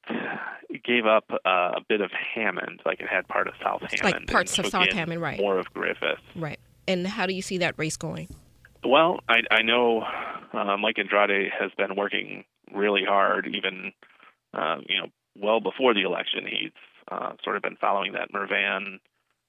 [0.85, 4.27] gave up uh, a bit of Hammond, like it had part of South Hammond, like
[4.27, 5.39] parts of South Hammond, right?
[5.39, 6.19] More of Griffith.
[6.35, 6.59] Right.
[6.87, 8.29] And how do you see that race going?
[8.85, 10.03] Well, I, I know
[10.53, 13.93] uh, Mike Andrade has been working really hard, even
[14.55, 16.45] uh, you know, well before the election.
[16.47, 16.73] He's
[17.11, 18.99] uh, sort of been following that Mrvan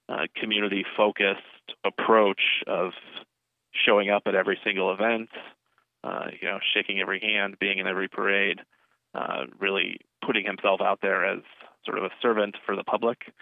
[0.09, 1.39] uh, community-focused
[1.85, 2.91] approach of
[3.73, 5.29] showing up at every single event,
[6.03, 8.60] uh, you know, shaking every hand, being in every parade,
[9.13, 11.39] uh, really putting himself out there as
[11.86, 13.34] sort of a servant for the public.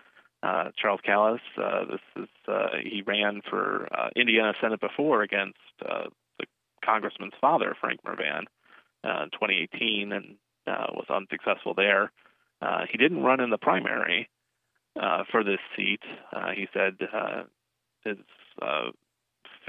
[0.42, 5.58] Uh, Charles Kallis, uh, this is uh, he ran for uh, Indiana Senate before against
[5.80, 6.46] the
[6.84, 8.46] congressman's father, Frank Mrvan,
[9.04, 12.12] in 2018, and was unsuccessful there.
[12.89, 14.30] He didn't run in the primary
[15.30, 16.02] for this seat.
[16.56, 16.98] He said
[18.06, 18.18] his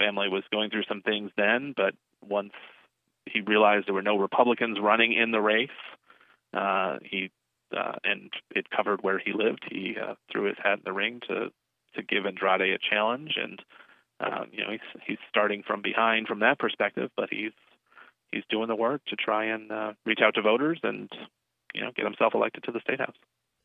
[0.01, 1.95] family was going through some things then, but
[2.27, 2.53] once
[3.27, 5.69] he realized there were no Republicans running in the race,
[6.55, 7.31] uh, he
[7.77, 9.65] uh, and it covered where he lived.
[9.71, 11.51] He uh, threw his hat in the ring to
[11.95, 13.63] to give Andrade a challenge, and
[14.21, 17.53] uh, you know he's he's starting from behind from that perspective, but he's
[18.33, 21.11] he's doing the work to try and uh, reach out to voters and
[21.75, 23.17] you know get himself elected to the state house.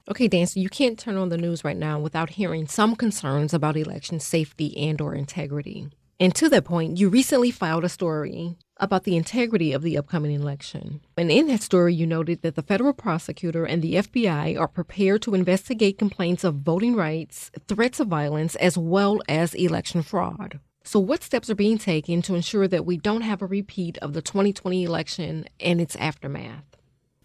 [0.08, 3.56] Okay, Dan, so you can't turn on the news right now without hearing some concerns
[3.56, 5.90] about election safety and or integrity.
[6.20, 10.32] And to that point, you recently filed a story about the integrity of the upcoming
[10.32, 11.02] election.
[11.18, 15.22] And in that story, you noted that the federal prosecutor and the FBI are prepared
[15.24, 20.60] to investigate complaints of voting rights, threats of violence, as well as election fraud.
[20.84, 24.14] So, what steps are being taken to ensure that we don't have a repeat of
[24.14, 26.64] the 2020 election and its aftermath?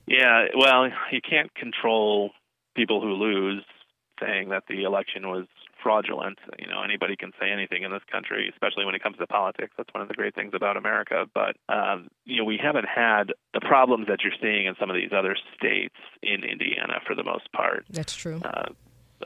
[0.07, 2.31] Yeah, well, you can't control
[2.75, 3.63] people who lose
[4.19, 5.47] saying that the election was
[5.83, 6.39] fraudulent.
[6.59, 9.73] You know, anybody can say anything in this country, especially when it comes to politics.
[9.77, 11.27] That's one of the great things about America.
[11.33, 14.97] But um, you know, we haven't had the problems that you're seeing in some of
[14.97, 17.85] these other states in Indiana for the most part.
[17.91, 18.41] That's true.
[18.45, 18.71] Uh,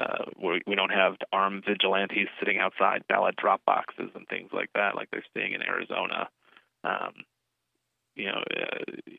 [0.00, 4.70] uh, we, we don't have armed vigilantes sitting outside ballot drop boxes and things like
[4.74, 6.28] that, like they're seeing in Arizona.
[6.82, 7.12] Um,
[8.16, 9.12] you know, uh,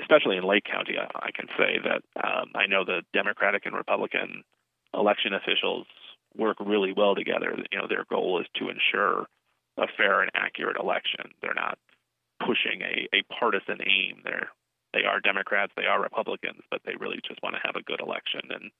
[0.00, 3.74] especially in Lake County, I, I can say that um, I know the Democratic and
[3.74, 4.44] Republican
[4.94, 5.86] election officials
[6.36, 7.56] work really well together.
[7.70, 9.26] You know, their goal is to ensure
[9.78, 11.32] a fair and accurate election.
[11.40, 11.78] They're not
[12.40, 14.22] pushing a, a partisan aim.
[14.24, 14.48] They're
[14.92, 18.00] they are Democrats, they are Republicans, but they really just want to have a good
[18.00, 18.42] election.
[18.50, 18.70] And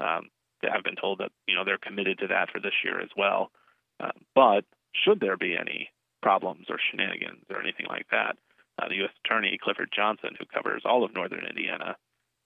[0.00, 0.30] um,
[0.62, 3.10] they have been told that you know they're committed to that for this year as
[3.16, 3.50] well.
[4.00, 5.90] Uh, but should there be any
[6.22, 8.36] problems or shenanigans or anything like that,
[8.80, 9.10] uh, the U.S.
[9.24, 11.96] Attorney Clifford Johnson, who covers all of northern Indiana,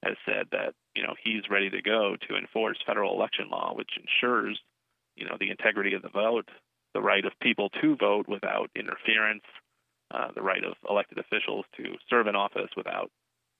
[0.02, 3.90] has said that you know he's ready to go to enforce federal election law, which
[3.98, 4.58] ensures
[5.16, 6.48] you know the integrity of the vote,
[6.94, 9.44] the right of people to vote without interference,
[10.10, 13.10] uh, the right of elected officials to serve in office without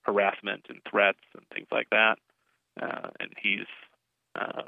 [0.03, 2.17] harassment and threats and things like that.
[2.81, 3.67] Uh, and he's
[4.39, 4.63] uh,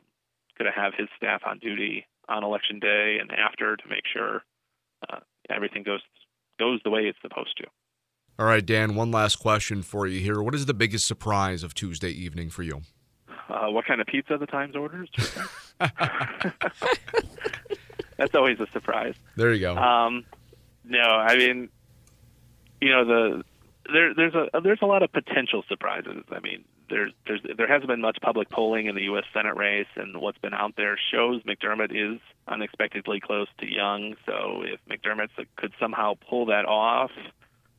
[0.57, 4.43] going to have his staff on duty on election day and after to make sure
[5.09, 6.01] uh, everything goes
[6.59, 7.65] goes the way it's supposed to.
[8.39, 10.41] All right, Dan, one last question for you here.
[10.41, 12.81] What is the biggest surprise of Tuesday evening for you?
[13.49, 15.09] Uh, what kind of pizza the Times orders?
[18.17, 19.15] That's always a surprise.
[19.35, 19.75] There you go.
[19.75, 20.25] Um,
[20.83, 21.69] no, I mean,
[22.79, 23.43] you know, the
[23.91, 26.23] there there's a there's a lot of potential surprises.
[26.31, 29.23] I mean, there's there's there hasn't been much public polling in the U.S.
[29.33, 34.15] Senate race, and what's been out there shows McDermott is unexpectedly close to Young.
[34.25, 37.11] So if McDermott could somehow pull that off,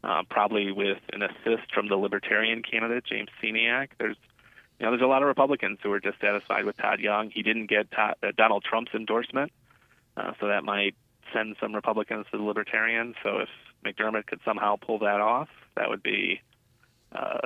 [0.04, 3.88] uh, probably with an assist from the Libertarian candidate James Sceniak.
[3.98, 4.16] There's,
[4.78, 7.30] you know, there's a lot of Republicans who are dissatisfied with Todd Young.
[7.30, 9.52] He didn't get Todd, uh, Donald Trump's endorsement,
[10.16, 10.94] uh, so that might
[11.32, 13.14] send some Republicans to the Libertarians.
[13.22, 13.48] So if
[13.84, 16.40] McDermott could somehow pull that off, that would be
[17.12, 17.38] uh,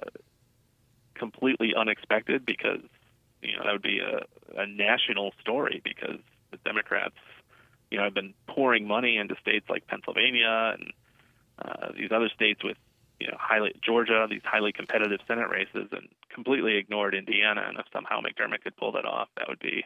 [1.14, 2.80] completely unexpected because
[3.42, 6.18] you know that would be a, a national story because
[6.50, 7.16] the Democrats,
[7.90, 10.92] you know, have been pouring money into states like Pennsylvania and
[11.62, 12.76] uh, these other states with
[13.20, 17.64] you know highly Georgia, these highly competitive Senate races, and completely ignored Indiana.
[17.66, 19.84] And if somehow McDermott could pull that off, that would be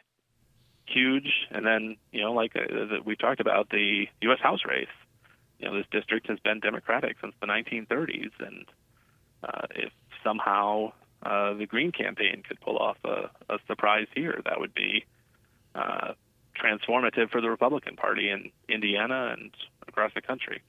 [0.87, 1.31] huge.
[1.51, 4.41] And then you know, like uh, we talked about the U.S.
[4.43, 4.89] House race,
[5.59, 8.67] you know, this district has been Democratic since the 1930s, and
[9.45, 9.93] uh, if
[10.25, 15.05] somehow uh, the Green campaign could pull off a, a surprise here, that would be
[15.75, 16.13] uh,
[16.61, 19.51] transformative for the Republican Party in Indiana and
[19.87, 20.63] across the country.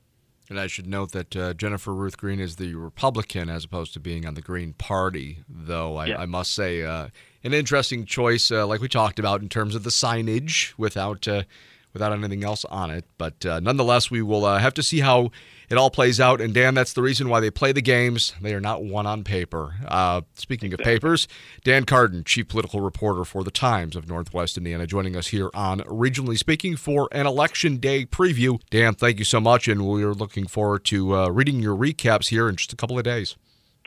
[0.52, 4.02] And I should note that uh, Jennifer Ruth Green is the Republican as opposed to
[4.02, 6.18] being on the Green Party, though I, yeah.
[6.18, 7.08] I must say uh,
[7.42, 11.44] an interesting choice, uh, like we talked about in terms of the signage, without uh,
[11.93, 13.06] without anything else on it.
[13.17, 15.32] But uh, nonetheless, we will uh, have to see how
[15.69, 16.41] it all plays out.
[16.41, 18.34] And Dan, that's the reason why they play the games.
[18.41, 19.75] They are not one on paper.
[19.88, 20.93] Uh, speaking exactly.
[20.93, 21.27] of papers,
[21.63, 25.80] Dan Carden, chief political reporter for the Times of Northwest Indiana, joining us here on
[25.82, 28.60] Regionally Speaking for an election day preview.
[28.69, 32.49] Dan, thank you so much, and we're looking forward to uh, reading your recaps here
[32.49, 33.36] in just a couple of days.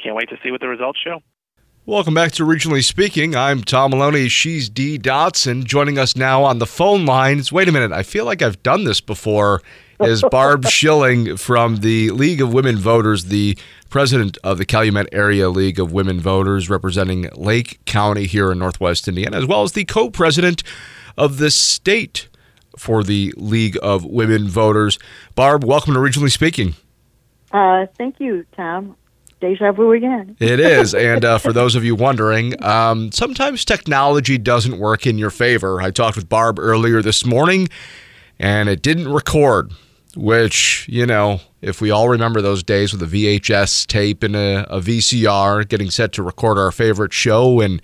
[0.02, 1.20] Can't wait to see what the results show.
[1.87, 3.37] Welcome back to Regionally Speaking.
[3.37, 4.31] I'm Tom Maloney.
[4.31, 5.64] She's Dee Dotson.
[5.64, 7.53] Joining us now on the phone lines.
[7.53, 7.92] Wait a minute.
[7.92, 9.61] I feel like I've done this before.
[10.01, 13.59] Is Barb Schilling from the League of Women Voters, the
[13.90, 19.07] president of the Calumet Area League of Women Voters, representing Lake County here in Northwest
[19.07, 20.62] Indiana, as well as the co president
[21.18, 22.31] of the state
[22.79, 24.99] for the League of Women Voters.
[25.35, 26.77] Barb, welcome to Regionally Speaking.
[27.53, 28.97] Uh, thank you, Tom
[29.44, 30.37] deja vu again.
[30.40, 30.94] it is.
[30.94, 35.83] And uh, for those of you wondering, um, sometimes technology doesn't work in your favor.
[35.83, 37.68] I talked with Barb earlier this morning,
[38.38, 39.72] and it didn't record,
[40.16, 43.07] which, you know, if we all remember those days with a
[43.38, 47.83] VHS tape and a, a VCR getting set to record our favorite show and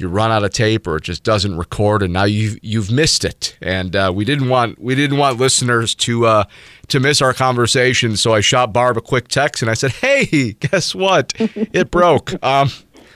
[0.00, 3.24] you run out of tape or it just doesn't record and now you've you've missed
[3.24, 3.56] it.
[3.60, 6.44] And uh, we didn't want we didn't want listeners to uh,
[6.88, 8.16] to miss our conversation.
[8.16, 11.32] So I shot Barb a quick text and I said hey guess what?
[11.38, 12.42] It broke.
[12.44, 12.70] Um,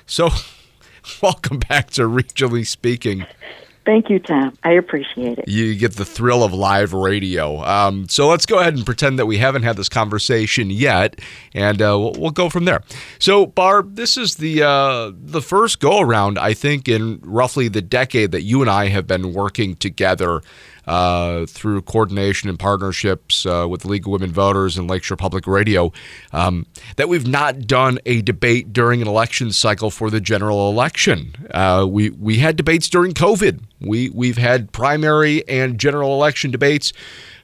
[0.07, 0.29] so
[1.23, 3.27] welcome back to regionally speaking
[3.85, 4.57] Thank you, Tom.
[4.63, 5.49] I appreciate it.
[5.49, 7.63] You get the thrill of live radio.
[7.63, 11.21] Um, so let's go ahead and pretend that we haven't had this conversation yet,
[11.53, 12.83] and uh, we'll, we'll, go from there.
[13.19, 17.83] So, Barb, this is the uh, the first go around, I think, in roughly the
[17.83, 20.41] decade that you and I have been working together
[20.87, 25.93] uh, through coordination and partnerships uh, with League of Women Voters and Lakeshore Public Radio,
[26.33, 26.67] um,
[26.97, 31.35] that we've not done a debate during an election cycle for the general election.
[31.53, 33.63] Uh, we we had debates during COVID.
[33.81, 36.93] We we've had primary and general election debates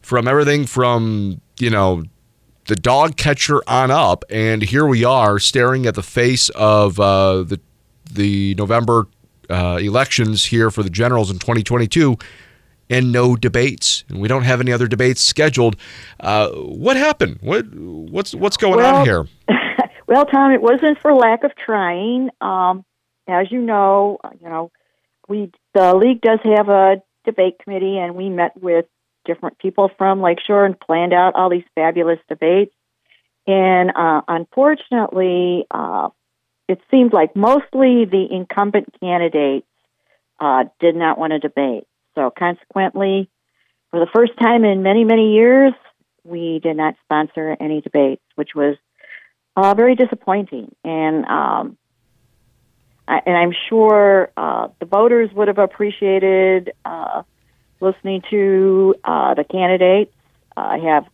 [0.02, 2.04] from everything from you know
[2.66, 7.42] the dog catcher on up, and here we are staring at the face of uh,
[7.42, 7.60] the
[8.12, 9.06] the November
[9.48, 12.16] uh, elections here for the generals in 2022
[12.90, 14.04] and no debates.
[14.08, 15.76] And we don't have any other debates scheduled.
[16.18, 17.38] Uh, what happened?
[17.40, 19.26] What what's what's going well, on here?
[20.06, 22.28] well, Tom, it wasn't for lack of trying.
[22.40, 22.84] Um,
[23.28, 24.70] as you know, you know,
[25.28, 28.86] we the league does have a debate committee, and we met with
[29.24, 32.74] different people from Lakeshore and planned out all these fabulous debates.
[33.46, 36.08] And uh, unfortunately, uh,
[36.68, 39.66] it seemed like mostly the incumbent candidates
[40.38, 41.84] uh, did not want to debate.
[42.14, 43.28] So consequently,
[43.90, 45.72] for the first time in many, many years,
[46.24, 48.76] we did not sponsor any debates, which was
[49.56, 50.74] uh, very disappointing.
[50.84, 51.78] And um,
[53.08, 57.22] I, and I'm sure uh, the voters would have appreciated uh,
[57.80, 60.14] listening to uh, the candidates
[60.56, 61.06] have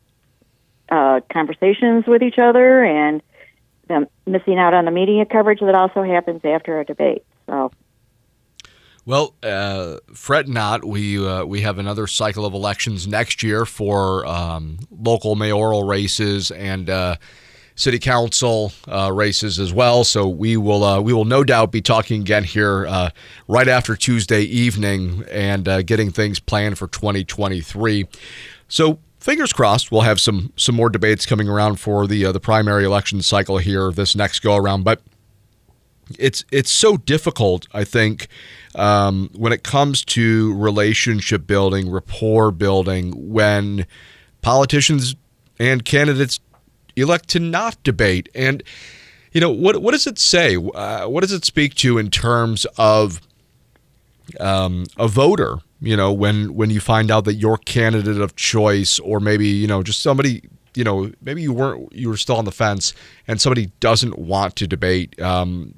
[0.89, 3.23] uh, conversations with each other and
[3.89, 7.25] them missing out on the media coverage that also happens after a debate.
[7.47, 7.71] So
[9.07, 10.85] well, uh, fret not.
[10.85, 16.51] We uh, we have another cycle of elections next year for um, local mayoral races
[16.51, 17.17] and uh,
[17.77, 20.03] city council uh, races as well.
[20.03, 23.11] So we will uh, we will no doubt be talking again here uh,
[23.47, 28.09] right after Tuesday evening and getting things planned for 2023.
[28.67, 32.85] So fingers crossed, we'll have some some more debates coming around for the the primary
[32.85, 35.01] election cycle here this next go around, but
[36.19, 38.29] it's it's so difficult, I think,
[38.77, 43.87] um, when it comes to relationship building, rapport building, when
[44.43, 45.17] politicians
[45.59, 46.39] and candidates
[46.95, 48.29] elect to not debate.
[48.35, 48.63] And
[49.33, 50.57] you know what what does it say?
[50.57, 53.21] Uh, what does it speak to in terms of
[54.39, 55.59] um, a voter?
[55.81, 59.67] You know, when when you find out that your candidate of choice, or maybe you
[59.67, 60.43] know just somebody
[60.75, 62.95] you know maybe you weren't you were still on the fence
[63.27, 65.75] and somebody doesn't want to debate um,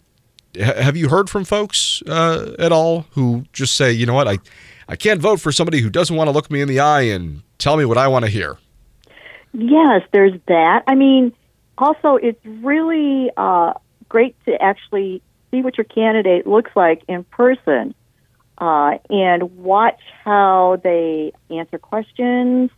[0.57, 4.39] have you heard from folks uh, at all who just say, you know what, I,
[4.89, 7.43] I can't vote for somebody who doesn't want to look me in the eye and
[7.59, 8.59] tell me what I want to hear?
[9.53, 10.85] Yes, there's that.
[10.87, 11.33] I mean,
[11.77, 13.75] also, it's really uh,
[14.09, 17.95] great to actually see what your candidate looks like in person
[18.59, 22.71] uh, and watch how they answer questions.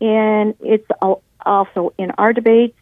[0.00, 0.86] And it's
[1.44, 2.76] also in our debates,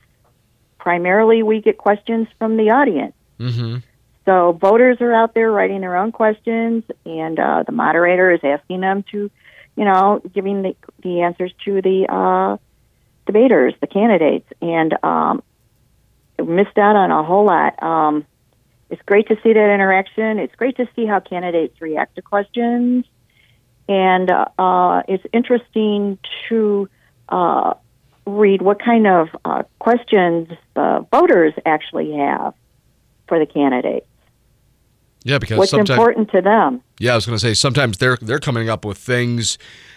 [0.79, 3.15] primarily we get questions from the audience.
[3.39, 3.79] Mm-hmm.
[4.25, 8.81] So voters are out there writing their own questions, and uh, the moderator is asking
[8.81, 9.31] them to,
[9.77, 12.57] you know, giving the, the answers to the uh,
[13.27, 15.43] debaters, the candidates, and um,
[16.39, 17.83] missed out on a whole lot.
[17.83, 18.25] Um,
[18.91, 20.39] it's great to see that interaction.
[20.39, 23.05] It's great to see how candidates react to questions,
[23.89, 26.19] and uh, it's interesting
[26.49, 26.89] to
[27.29, 27.75] uh,
[28.25, 32.55] read what kind of uh, questions the voters actually have
[33.27, 34.07] for the candidates.
[35.25, 36.83] Yeah, because what's important to them.
[36.99, 39.57] Yeah, I was going to say sometimes they're they're coming up with things,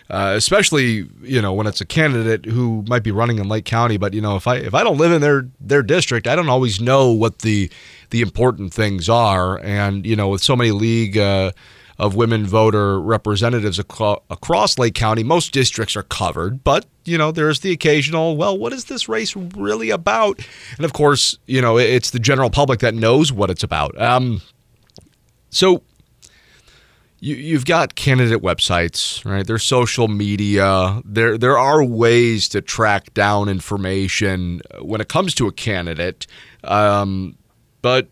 [0.09, 3.97] uh, especially you know when it's a candidate who might be running in Lake County.
[3.97, 6.49] But you know if I if I don't live in their their district, I don't
[6.49, 7.71] always know what the
[8.11, 9.59] the important things are.
[9.59, 11.17] And you know with so many league.
[11.17, 11.51] Uh,
[11.97, 15.23] of women voter representatives ac- across Lake County.
[15.23, 18.35] Most districts are covered, but you know there's the occasional.
[18.35, 20.45] Well, what is this race really about?
[20.75, 23.99] And of course, you know it's the general public that knows what it's about.
[23.99, 24.41] Um,
[25.49, 25.83] so
[27.19, 29.45] you, you've got candidate websites, right?
[29.45, 31.01] There's social media.
[31.03, 36.27] There there are ways to track down information when it comes to a candidate.
[36.63, 37.37] Um,
[37.81, 38.09] but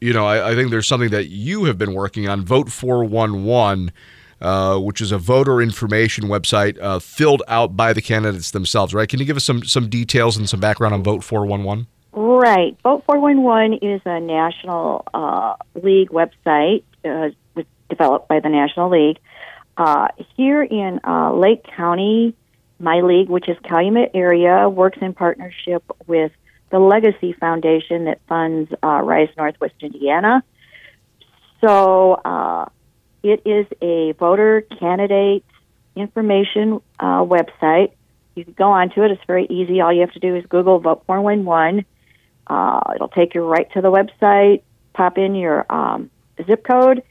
[0.00, 3.90] you know, I, I, think there's something that you have been working on, Vote 411,
[4.40, 9.08] uh, which is a voter information website uh, filled out by the candidates themselves, right?
[9.08, 11.86] Can you give us some some details and some background on Vote 411?
[12.16, 12.76] Right.
[12.84, 19.18] Vote 411 is a National uh, League website uh, was developed by the National League.
[19.76, 20.06] Uh,
[20.36, 22.36] here in uh, Lake County,
[22.78, 26.30] my league, which is Calumet area, works in partnership with
[26.70, 30.44] the Legacy Foundation that funds uh, Rise Northwest Indiana.
[31.60, 32.66] So uh,
[33.24, 35.44] it is a voter candidate
[35.96, 37.90] information website.
[38.36, 39.10] You can go onto it.
[39.10, 39.80] It's very easy.
[39.80, 41.84] All you have to do is Google Vote 411
[42.46, 46.10] uh, it'll take you right to the website, pop in your um,
[46.46, 47.02] zip code,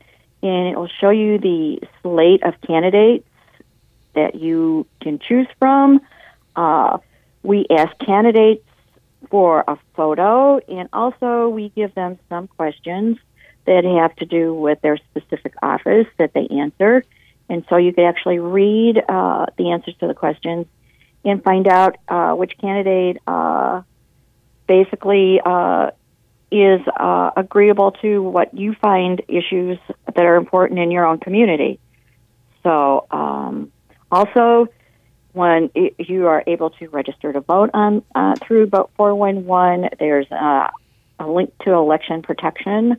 [0.41, 3.27] and it will show you the slate of candidates
[4.13, 6.01] that you can choose from.
[6.55, 6.97] Uh,
[7.41, 8.65] we ask candidates
[9.29, 13.17] for a photo, and also we give them some questions
[13.65, 17.03] that have to do with their specific office that they answer.
[17.49, 20.67] And so you can actually read uh, the answers to the questions
[21.25, 23.31] and find out uh, which candidate uh,
[24.67, 25.91] basically uh,
[26.51, 31.79] is uh, agreeable to what you find issues that are important in your own community.
[32.61, 33.71] So, um,
[34.11, 34.67] also,
[35.33, 40.67] when you are able to register to vote on uh, through Vote 411, there's uh,
[41.19, 42.97] a link to election protection.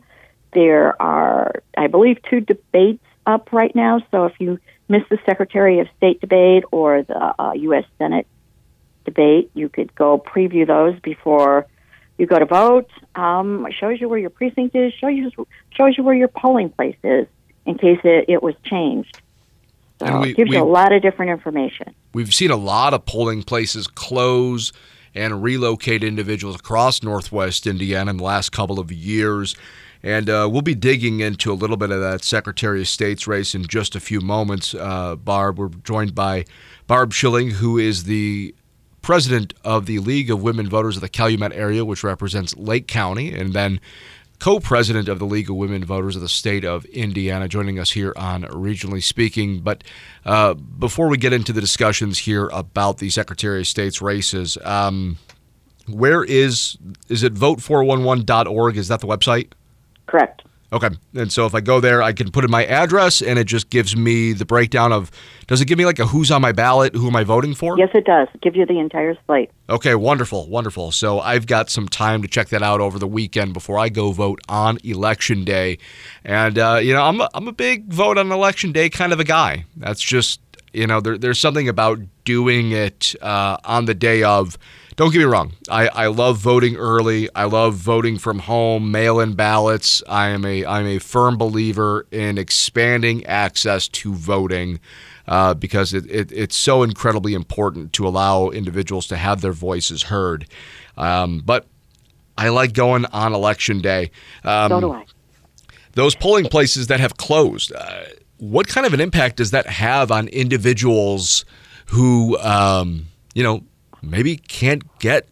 [0.53, 4.01] There are, I believe, two debates up right now.
[4.11, 4.59] So if you
[4.89, 7.85] miss the Secretary of State debate or the uh, U.S.
[7.97, 8.27] Senate
[9.05, 9.51] debate.
[9.53, 11.67] You could go preview those before
[12.17, 12.89] you go to vote.
[13.15, 14.93] Um, shows you where your precinct is.
[14.93, 15.31] Shows you
[15.71, 17.27] shows you where your polling place is
[17.65, 19.21] in case it, it was changed.
[19.99, 21.95] So we, it gives we, you a lot of different information.
[22.13, 24.71] We've seen a lot of polling places close
[25.13, 29.55] and relocate individuals across Northwest Indiana in the last couple of years.
[30.03, 33.55] And uh, we'll be digging into a little bit of that Secretary of State's race
[33.55, 34.75] in just a few moments.
[34.75, 36.45] Uh, Barb, we're joined by
[36.85, 38.53] Barb Schilling, who is the
[39.05, 43.31] president of the League of Women Voters of the Calumet area, which represents Lake County,
[43.31, 43.79] and then
[44.39, 47.91] co president of the League of Women Voters of the state of Indiana, joining us
[47.91, 49.59] here on Regionally Speaking.
[49.59, 49.83] But
[50.25, 55.19] uh, before we get into the discussions here about the Secretary of State's races, um,
[55.87, 56.75] where is
[57.07, 58.75] is it vote411.org?
[58.75, 59.51] Is that the website?
[60.07, 60.41] Correct.
[60.75, 60.89] Okay.
[61.15, 63.69] And so if I go there, I can put in my address and it just
[63.69, 65.09] gives me the breakdown of
[65.47, 67.77] does it give me like a who's on my ballot, who am I voting for?
[67.77, 68.27] Yes, it does.
[68.41, 69.51] Give you the entire slate.
[69.69, 70.91] Okay, wonderful, wonderful.
[70.91, 74.11] So I've got some time to check that out over the weekend before I go
[74.11, 75.77] vote on election day.
[76.25, 79.21] And uh, you know, I'm a, I'm a big vote on election day kind of
[79.21, 79.63] a guy.
[79.77, 80.41] That's just,
[80.75, 84.57] you know, there, there's something about doing it uh, on the day of
[84.95, 85.53] don't get me wrong.
[85.69, 87.29] I, I love voting early.
[87.35, 90.01] I love voting from home, mail-in ballots.
[90.07, 94.79] I am a I'm a firm believer in expanding access to voting
[95.27, 100.03] uh, because it, it, it's so incredibly important to allow individuals to have their voices
[100.03, 100.47] heard.
[100.95, 101.65] Um, but
[102.37, 104.11] I like going on election day.
[104.43, 105.05] Um, so do I.
[105.93, 107.73] Those polling places that have closed.
[107.73, 108.03] Uh,
[108.37, 111.45] what kind of an impact does that have on individuals
[111.87, 113.63] who, um, you know,
[114.01, 115.27] maybe can't get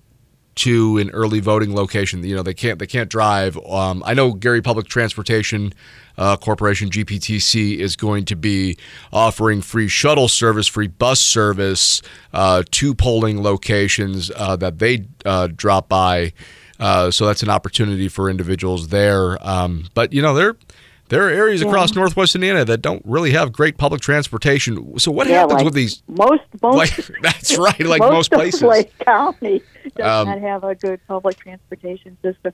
[0.55, 2.23] to an early voting location.
[2.23, 3.57] You know, they can't they can't drive.
[3.65, 5.73] Um, I know Gary Public Transportation
[6.17, 8.77] uh, Corporation (GPTC) is going to be
[9.11, 12.01] offering free shuttle service, free bus service
[12.33, 16.33] uh, to polling locations uh, that they uh, drop by.
[16.79, 19.37] Uh, so that's an opportunity for individuals there.
[19.47, 20.55] Um, but you know, they're
[21.13, 21.67] there are areas yeah.
[21.67, 24.97] across Northwest Indiana that don't really have great public transportation.
[24.97, 26.01] So what yeah, happens like with these?
[26.07, 27.79] Most, most like, that's right.
[27.79, 29.61] Like most, most places, Lake County
[29.95, 32.53] does um, not have a good public transportation system.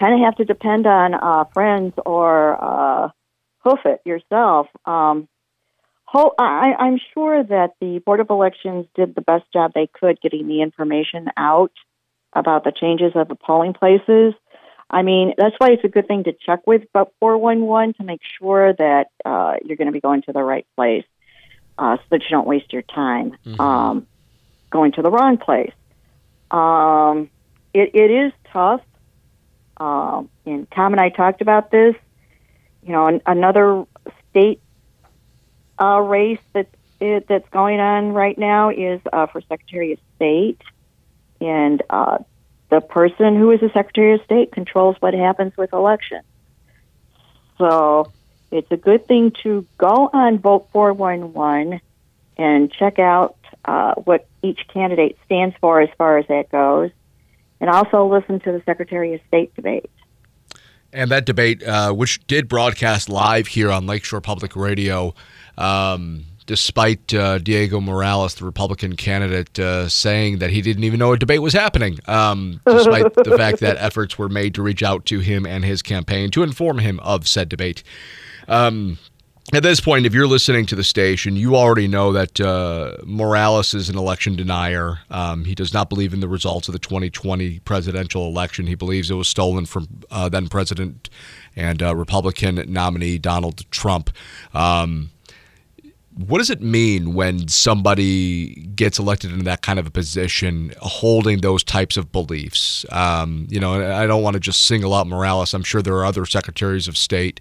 [0.00, 3.08] Kind of have to depend on uh, friends or uh,
[3.58, 4.66] hoof it yourself.
[4.84, 5.28] Um,
[6.06, 10.20] ho- I, I'm sure that the Board of Elections did the best job they could
[10.20, 11.72] getting the information out
[12.32, 14.34] about the changes of the polling places.
[14.92, 18.20] I mean, that's why it's a good thing to check with Vote 411 to make
[18.38, 21.04] sure that uh, you're going to be going to the right place
[21.78, 23.60] uh, so that you don't waste your time Mm-hmm.
[23.60, 24.06] um,
[24.70, 25.72] going to the wrong place.
[26.50, 27.30] Um,
[27.72, 28.82] it, it is tough.
[29.78, 31.94] Um, and Tom and I talked about this.
[32.82, 33.84] You know, an, another
[34.30, 34.60] state
[35.80, 40.60] uh, race that's it, that's going on right now is uh, for Secretary of State,
[41.40, 42.18] and uh,
[42.72, 46.24] the person who is the Secretary of State controls what happens with elections.
[47.58, 48.10] So
[48.50, 51.82] it's a good thing to go on Vote 411
[52.38, 56.90] and check out uh, what each candidate stands for as far as that goes,
[57.60, 59.90] and also listen to the Secretary of State debate.
[60.94, 65.14] And that debate, uh, which did broadcast live here on Lakeshore Public Radio,
[65.58, 71.14] um, despite uh, Diego Morales, the Republican candidate, uh, saying that he didn't even know
[71.14, 75.06] a debate was happening, um, despite the fact that efforts were made to reach out
[75.06, 77.82] to him and his campaign to inform him of said debate.
[78.48, 78.98] Um,
[79.54, 83.72] at this point, if you're listening to the station, you already know that uh, Morales
[83.72, 84.98] is an election denier.
[85.10, 88.66] Um, he does not believe in the results of the 2020 presidential election.
[88.66, 91.08] He believes it was stolen from uh, then President
[91.56, 94.10] and uh, Republican nominee Donald Trump.
[94.52, 95.12] Um,
[96.14, 101.40] what does it mean when somebody gets elected into that kind of a position holding
[101.40, 105.54] those types of beliefs um, you know i don't want to just single out morales
[105.54, 107.40] i'm sure there are other secretaries of state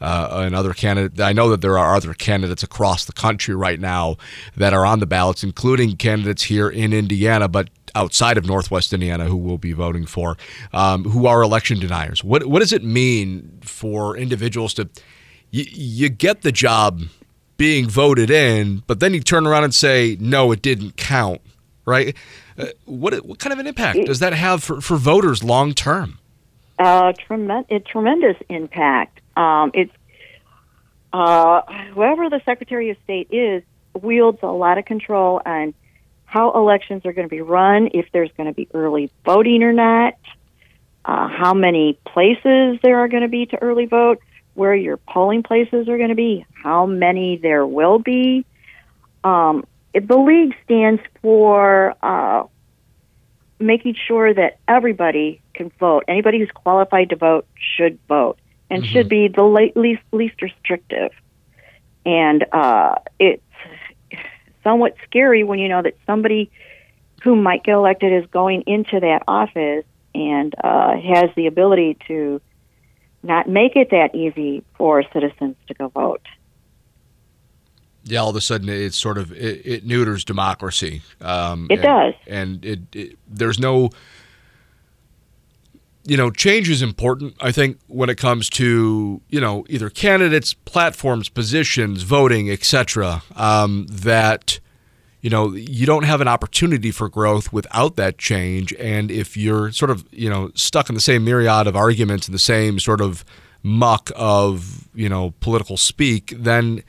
[0.00, 3.80] uh, and other candidates i know that there are other candidates across the country right
[3.80, 4.16] now
[4.56, 9.26] that are on the ballots including candidates here in indiana but outside of Northwest Indiana
[9.26, 10.38] who will be voting for,
[10.72, 12.24] um, who are election deniers.
[12.24, 14.88] What what does it mean for individuals to
[15.50, 17.02] you, you get the job
[17.62, 21.40] being voted in, but then you turn around and say, no, it didn't count,
[21.84, 22.16] right?
[22.58, 26.18] Uh, what what kind of an impact does that have for, for voters long term?
[26.76, 29.20] Uh, tremendous, a tremendous impact.
[29.36, 29.92] Um, it's
[31.12, 31.60] uh,
[31.94, 33.62] whoever the Secretary of State is
[33.94, 35.72] wields a lot of control on
[36.24, 39.72] how elections are going to be run, if there's going to be early voting or
[39.72, 40.14] not,
[41.04, 44.18] uh, how many places there are going to be to early vote,
[44.54, 48.44] where your polling places are going to be, how many there will be.
[49.24, 52.44] Um, it- the league stands for uh,
[53.58, 56.04] making sure that everybody can vote.
[56.08, 57.46] Anybody who's qualified to vote
[57.76, 58.38] should vote
[58.70, 61.12] and should be the la- least least restrictive.
[62.04, 63.42] And uh, it's
[64.64, 66.50] somewhat scary when you know that somebody
[67.22, 69.84] who might get elected is going into that office
[70.14, 72.40] and uh, has the ability to
[73.22, 76.22] not make it that easy for citizens to go vote.
[78.04, 81.02] Yeah, all of a sudden it's sort of it, it neuters democracy.
[81.20, 82.14] Um, It and, does.
[82.26, 83.90] and it, it there's no.
[86.04, 87.36] You know, change is important.
[87.40, 93.22] I think when it comes to you know either candidates, platforms, positions, voting, etc.
[93.36, 94.58] Um, that
[95.22, 98.74] you know you don't have an opportunity for growth without that change.
[98.74, 102.34] And if you're sort of you know stuck in the same myriad of arguments and
[102.34, 103.24] the same sort of
[103.62, 106.82] muck of you know political speak then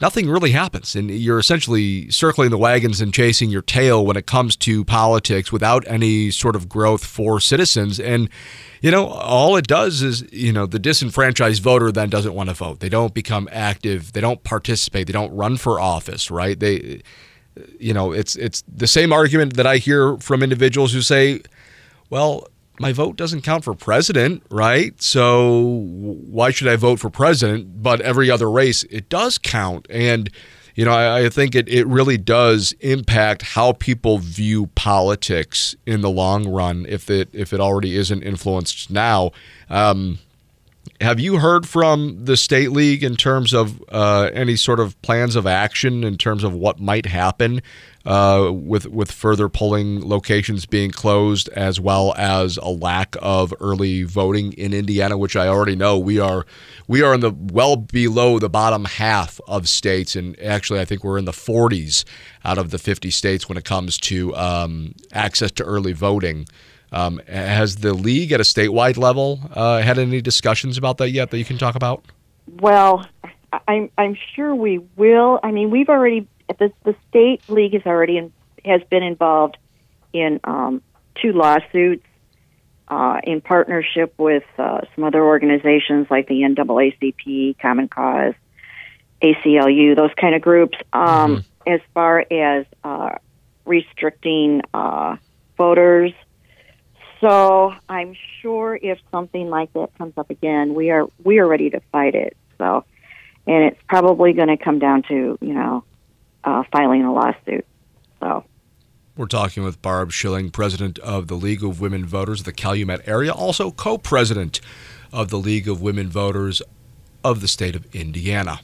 [0.00, 0.94] nothing really happens.
[0.94, 5.50] And you're essentially circling the wagons and chasing your tail when it comes to politics
[5.50, 7.98] without any sort of growth for citizens.
[7.98, 8.28] And
[8.80, 12.54] you know all it does is you know the disenfranchised voter then doesn't want to
[12.54, 12.78] vote.
[12.78, 14.12] They don't become active.
[14.12, 15.08] They don't participate.
[15.08, 16.60] They don't run for office right?
[16.60, 17.02] They
[17.78, 21.42] you know, it's it's the same argument that I hear from individuals who say,
[22.10, 22.48] "Well,
[22.78, 25.00] my vote doesn't count for president, right?
[25.02, 27.82] So why should I vote for president?
[27.82, 30.30] But every other race, it does count." And
[30.76, 36.02] you know, I, I think it, it really does impact how people view politics in
[36.02, 39.32] the long run, if it if it already isn't influenced now.
[39.70, 40.18] Um,
[41.00, 45.36] have you heard from the state league in terms of uh, any sort of plans
[45.36, 47.60] of action in terms of what might happen
[48.06, 54.04] uh, with with further polling locations being closed, as well as a lack of early
[54.04, 56.46] voting in Indiana, which I already know we are
[56.86, 61.02] we are in the well below the bottom half of states, and actually I think
[61.02, 62.04] we're in the 40s
[62.44, 66.46] out of the 50 states when it comes to um, access to early voting.
[66.92, 71.30] Um, has the league at a statewide level uh, had any discussions about that yet
[71.30, 72.04] that you can talk about?
[72.60, 73.04] Well,
[73.66, 75.40] I'm I'm sure we will.
[75.42, 76.28] I mean, we've already
[76.58, 78.32] the the state league has already in,
[78.64, 79.56] has been involved
[80.12, 80.82] in um,
[81.20, 82.06] two lawsuits
[82.88, 88.34] uh, in partnership with uh, some other organizations like the NAACP, Common Cause,
[89.22, 91.72] ACLU, those kind of groups, um, mm-hmm.
[91.72, 93.16] as far as uh,
[93.64, 95.16] restricting uh,
[95.56, 96.12] voters.
[97.20, 101.70] So I'm sure if something like that comes up again, we are we are ready
[101.70, 102.36] to fight it.
[102.58, 102.84] So,
[103.46, 105.84] and it's probably going to come down to you know
[106.44, 107.66] uh, filing a lawsuit.
[108.20, 108.44] So.
[109.16, 113.00] We're talking with Barb Schilling, president of the League of Women Voters of the Calumet
[113.08, 114.60] area, also co president
[115.10, 116.60] of the League of Women Voters
[117.24, 118.60] of the state of Indiana.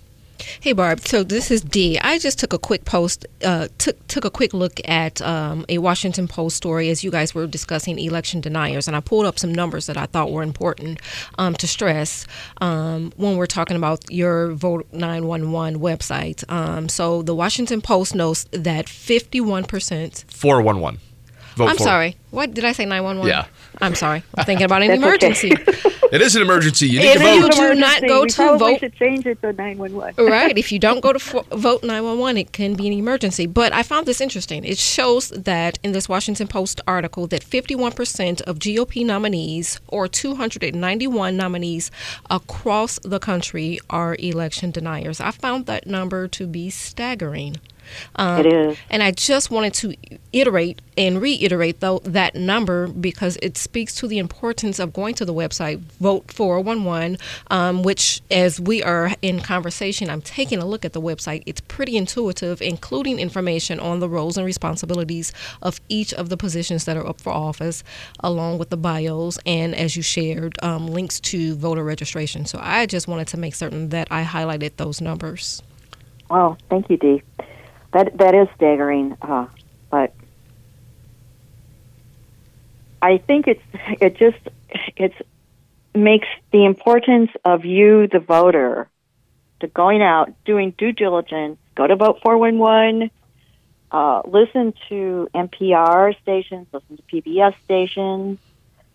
[0.61, 1.99] Hey Barb, so this is Dee.
[1.99, 5.79] I just took a quick post, uh, took took a quick look at um, a
[5.79, 9.53] Washington Post story as you guys were discussing election deniers, and I pulled up some
[9.55, 11.01] numbers that I thought were important
[11.39, 12.27] um, to stress
[12.61, 16.51] um, when we're talking about your Vote 911 website.
[16.51, 21.01] Um, so the Washington Post notes that 51 percent 411.
[21.57, 21.83] Vote I'm for.
[21.83, 22.17] sorry.
[22.31, 22.85] What did I say?
[22.87, 23.29] 911.
[23.29, 23.47] Yeah.
[23.81, 24.23] I'm sorry.
[24.37, 25.51] I'm thinking about an emergency.
[25.51, 26.89] it is an emergency.
[26.89, 27.29] You need if to vote.
[27.53, 30.25] If you do not go to probably vote, should change it to 911.
[30.27, 30.57] right.
[30.57, 33.47] If you don't go to fo- vote 911, it can be an emergency.
[33.47, 34.65] But I found this interesting.
[34.65, 41.37] It shows that in this Washington Post article that 51% of GOP nominees, or 291
[41.37, 41.91] nominees
[42.31, 45.21] across the country, are election deniers.
[45.21, 47.57] I found that number to be staggering.
[48.17, 48.79] Um, it is.
[48.91, 49.95] And I just wanted to
[50.33, 55.25] iterate and reiterate though that number because it speaks to the importance of going to
[55.25, 57.19] the website vote 411
[57.51, 61.43] um, which as we are in conversation i'm taking a look at the website.
[61.47, 66.85] It's pretty intuitive including information on the roles and responsibilities of each of the positions
[66.85, 67.85] that are up for office
[68.21, 72.47] along with the bios and as you shared um, links to voter registration.
[72.47, 75.63] So i just wanted to make certain that i highlighted those numbers.
[76.31, 77.23] Well thank you dee
[77.93, 79.17] that that is staggering.
[79.23, 79.47] Uh,
[79.91, 80.15] but
[83.01, 83.63] I think it's
[84.01, 84.39] it just
[84.97, 85.17] it's
[85.95, 88.89] makes the importance of you, the voter,
[89.61, 93.11] to going out, doing due diligence, go to Vote 411,
[93.91, 98.39] uh, listen to NPR stations, listen to PBS stations,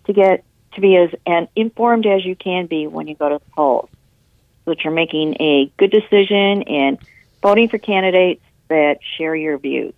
[0.05, 0.43] to get
[0.73, 3.89] to be as and informed as you can be when you go to the polls,
[4.65, 6.97] so that you're making a good decision and
[7.43, 9.93] voting for candidates that share your views.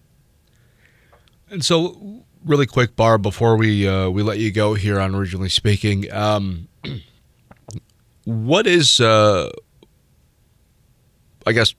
[1.50, 5.52] And so, really quick, Barb, before we uh, we let you go here on Regionally
[5.52, 6.68] Speaking, um,
[8.26, 9.50] what is uh,
[11.48, 11.74] I guess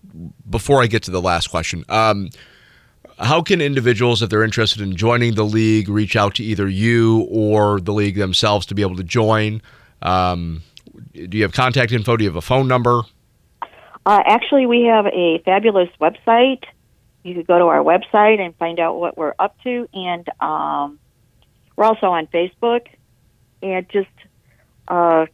[0.48, 2.30] before I get to the last question, um,
[3.18, 7.28] how can individuals, if they're interested in joining the league, reach out to either you
[7.30, 9.62] or the league themselves to be able to join?
[10.02, 10.62] Um,
[11.12, 12.16] do you have contact info?
[12.16, 13.02] Do you have a phone number?
[14.06, 16.64] Uh, actually, we have a fabulous website
[17.22, 19.88] you could go to our website and find out what we're up to.
[19.92, 20.98] And um,
[21.76, 22.86] we're also on Facebook.
[23.62, 24.08] And just
[24.88, 25.26] uh,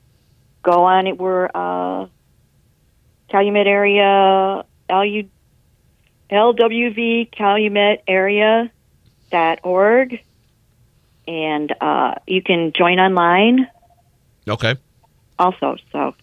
[0.63, 1.17] go on it.
[1.19, 2.07] We're uh,
[3.29, 5.29] Calumet area, LU,
[6.31, 8.71] LWV Calumet area
[9.31, 10.21] dot org.
[11.29, 13.69] And uh, you can join online.
[14.49, 14.75] Okay.
[15.39, 16.15] Also, so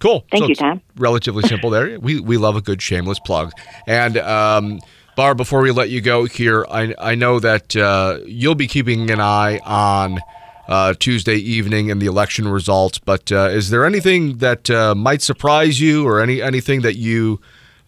[0.00, 0.24] Cool.
[0.30, 0.80] Thank so you, Tom.
[0.96, 1.98] Relatively simple there.
[1.98, 3.52] We we love a good shameless plug.
[3.86, 4.80] And um,
[5.18, 9.10] Barb, before we let you go here, I, I know that uh, you'll be keeping
[9.10, 10.20] an eye on
[10.68, 15.20] uh, Tuesday evening and the election results, but uh, is there anything that uh, might
[15.20, 17.40] surprise you or any anything that you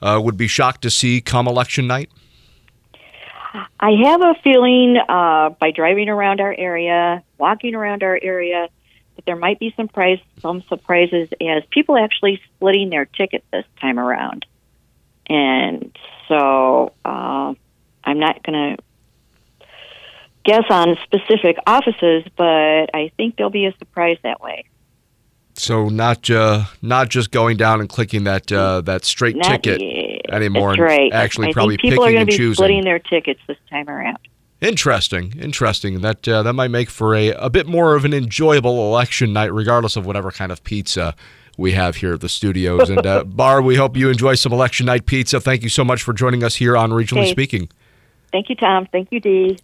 [0.02, 2.10] uh, would be shocked to see come election night?
[3.78, 8.66] I have a feeling uh, by driving around our area, walking around our area,
[9.14, 13.66] that there might be some price, some surprises as people actually splitting their ticket this
[13.80, 14.46] time around.
[15.26, 15.96] And
[16.28, 17.54] so uh,
[18.04, 18.82] I'm not going to
[20.44, 24.64] guess on specific offices, but I think there'll be a surprise that way.
[25.54, 30.22] So not uh, not just going down and clicking that uh, that straight not, ticket
[30.30, 31.12] anymore, right.
[31.12, 32.54] actually I probably people picking are and be choosing.
[32.54, 34.18] Splitting their tickets this time around.
[34.60, 36.00] Interesting, interesting.
[36.00, 39.52] That uh, that might make for a, a bit more of an enjoyable election night,
[39.52, 41.14] regardless of whatever kind of pizza
[41.60, 42.88] we have here at the studios.
[42.88, 45.40] And uh, Bar, we hope you enjoy some election night pizza.
[45.40, 47.30] Thank you so much for joining us here on Regionally okay.
[47.30, 47.68] Speaking.
[48.32, 48.88] Thank you, Tom.
[48.90, 49.58] Thank you, Dee.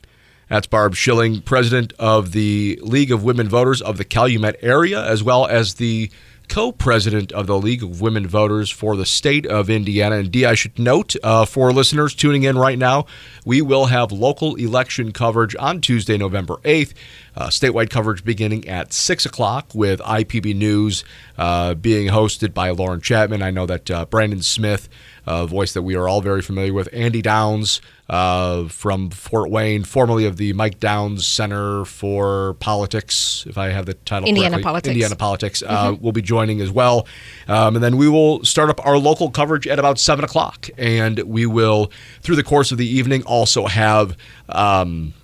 [0.49, 5.23] That's Barb Schilling, president of the League of Women Voters of the Calumet area, as
[5.25, 6.11] well as the
[6.49, 10.17] co president of the League of Women Voters for the state of Indiana.
[10.17, 13.07] And Dee, I should note uh, for listeners tuning in right now,
[13.45, 16.95] we will have local election coverage on Tuesday, November 8th.
[17.37, 21.05] Uh, statewide coverage beginning at 6 o'clock with IPB News
[21.37, 23.43] uh, being hosted by Lauren Chapman.
[23.43, 24.89] I know that uh, Brandon Smith
[25.27, 29.83] a voice that we are all very familiar with, Andy Downs uh, from Fort Wayne,
[29.83, 34.63] formerly of the Mike Downs Center for Politics, if I have the title Indiana correctly.
[34.63, 34.89] Politics.
[34.93, 37.07] Indiana Politics uh, will be joining as well.
[37.49, 40.69] Um, and then we will start up our local coverage at about 7 o'clock.
[40.79, 41.91] And we will,
[42.23, 44.17] through the course of the evening, also have.
[44.49, 45.15] Um,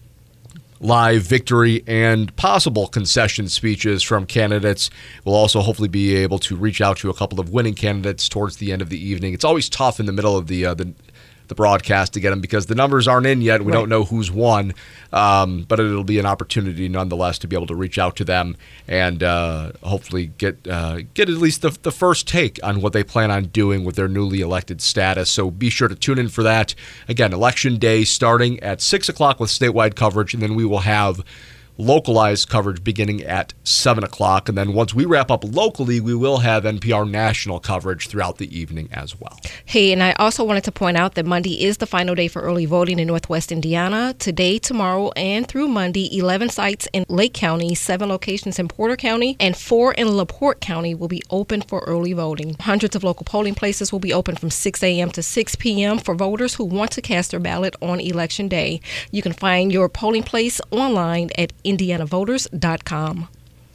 [0.82, 4.90] live victory and possible concession speeches from candidates.
[5.24, 8.56] We'll also hopefully be able to reach out to a couple of winning candidates towards
[8.56, 9.32] the end of the evening.
[9.32, 10.92] It's always tough in the middle of the uh, the
[11.48, 13.62] the broadcast to get them because the numbers aren't in yet.
[13.64, 13.78] We Right.
[13.78, 14.74] don't know who's won,
[15.12, 18.56] um, but it'll be an opportunity nonetheless to be able to reach out to them
[18.88, 23.04] and uh, hopefully get uh, get at least the, the first take on what they
[23.04, 25.30] plan on doing with their newly elected status.
[25.30, 26.74] So be sure to tune in for that.
[27.08, 31.22] Again, election day starting at six o'clock with statewide coverage, and then we will have
[31.78, 34.48] localized coverage beginning at 7 o'clock.
[34.48, 38.56] And then once we wrap up locally, we will have NPR national coverage throughout the
[38.56, 39.38] evening as well.
[39.64, 42.42] Hey, and I also wanted to point out that Monday is the final day for
[42.42, 44.14] early voting in Northwest Indiana.
[44.18, 49.36] Today, tomorrow, and through Monday, 11 sites in Lake County, seven locations in Porter County,
[49.40, 52.56] and four in LaPorte County will be open for early voting.
[52.60, 55.10] Hundreds of local polling places will be open from 6 a.m.
[55.10, 55.98] to 6 p.m.
[55.98, 58.80] for voters who want to cast their ballot on Election Day.
[59.10, 63.28] You can find your polling place online at indianavoters.com.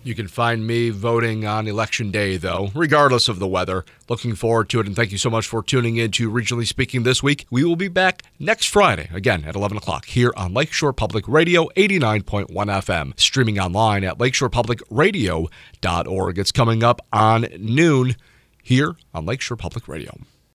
[0.08, 3.84] You can find me voting on election day, though, regardless of the weather.
[4.08, 7.04] Looking forward to it, and thank you so much for tuning in to Regionally Speaking
[7.04, 7.46] this week.
[7.52, 11.68] We will be back next Friday, again at 11 o'clock, here on Lakeshore Public Radio
[11.76, 16.40] 89.1 FM, streaming online at lakeshorepublicradio.org.
[16.40, 18.16] It's coming up on noon
[18.64, 20.18] here on Lakeshore Public Radio.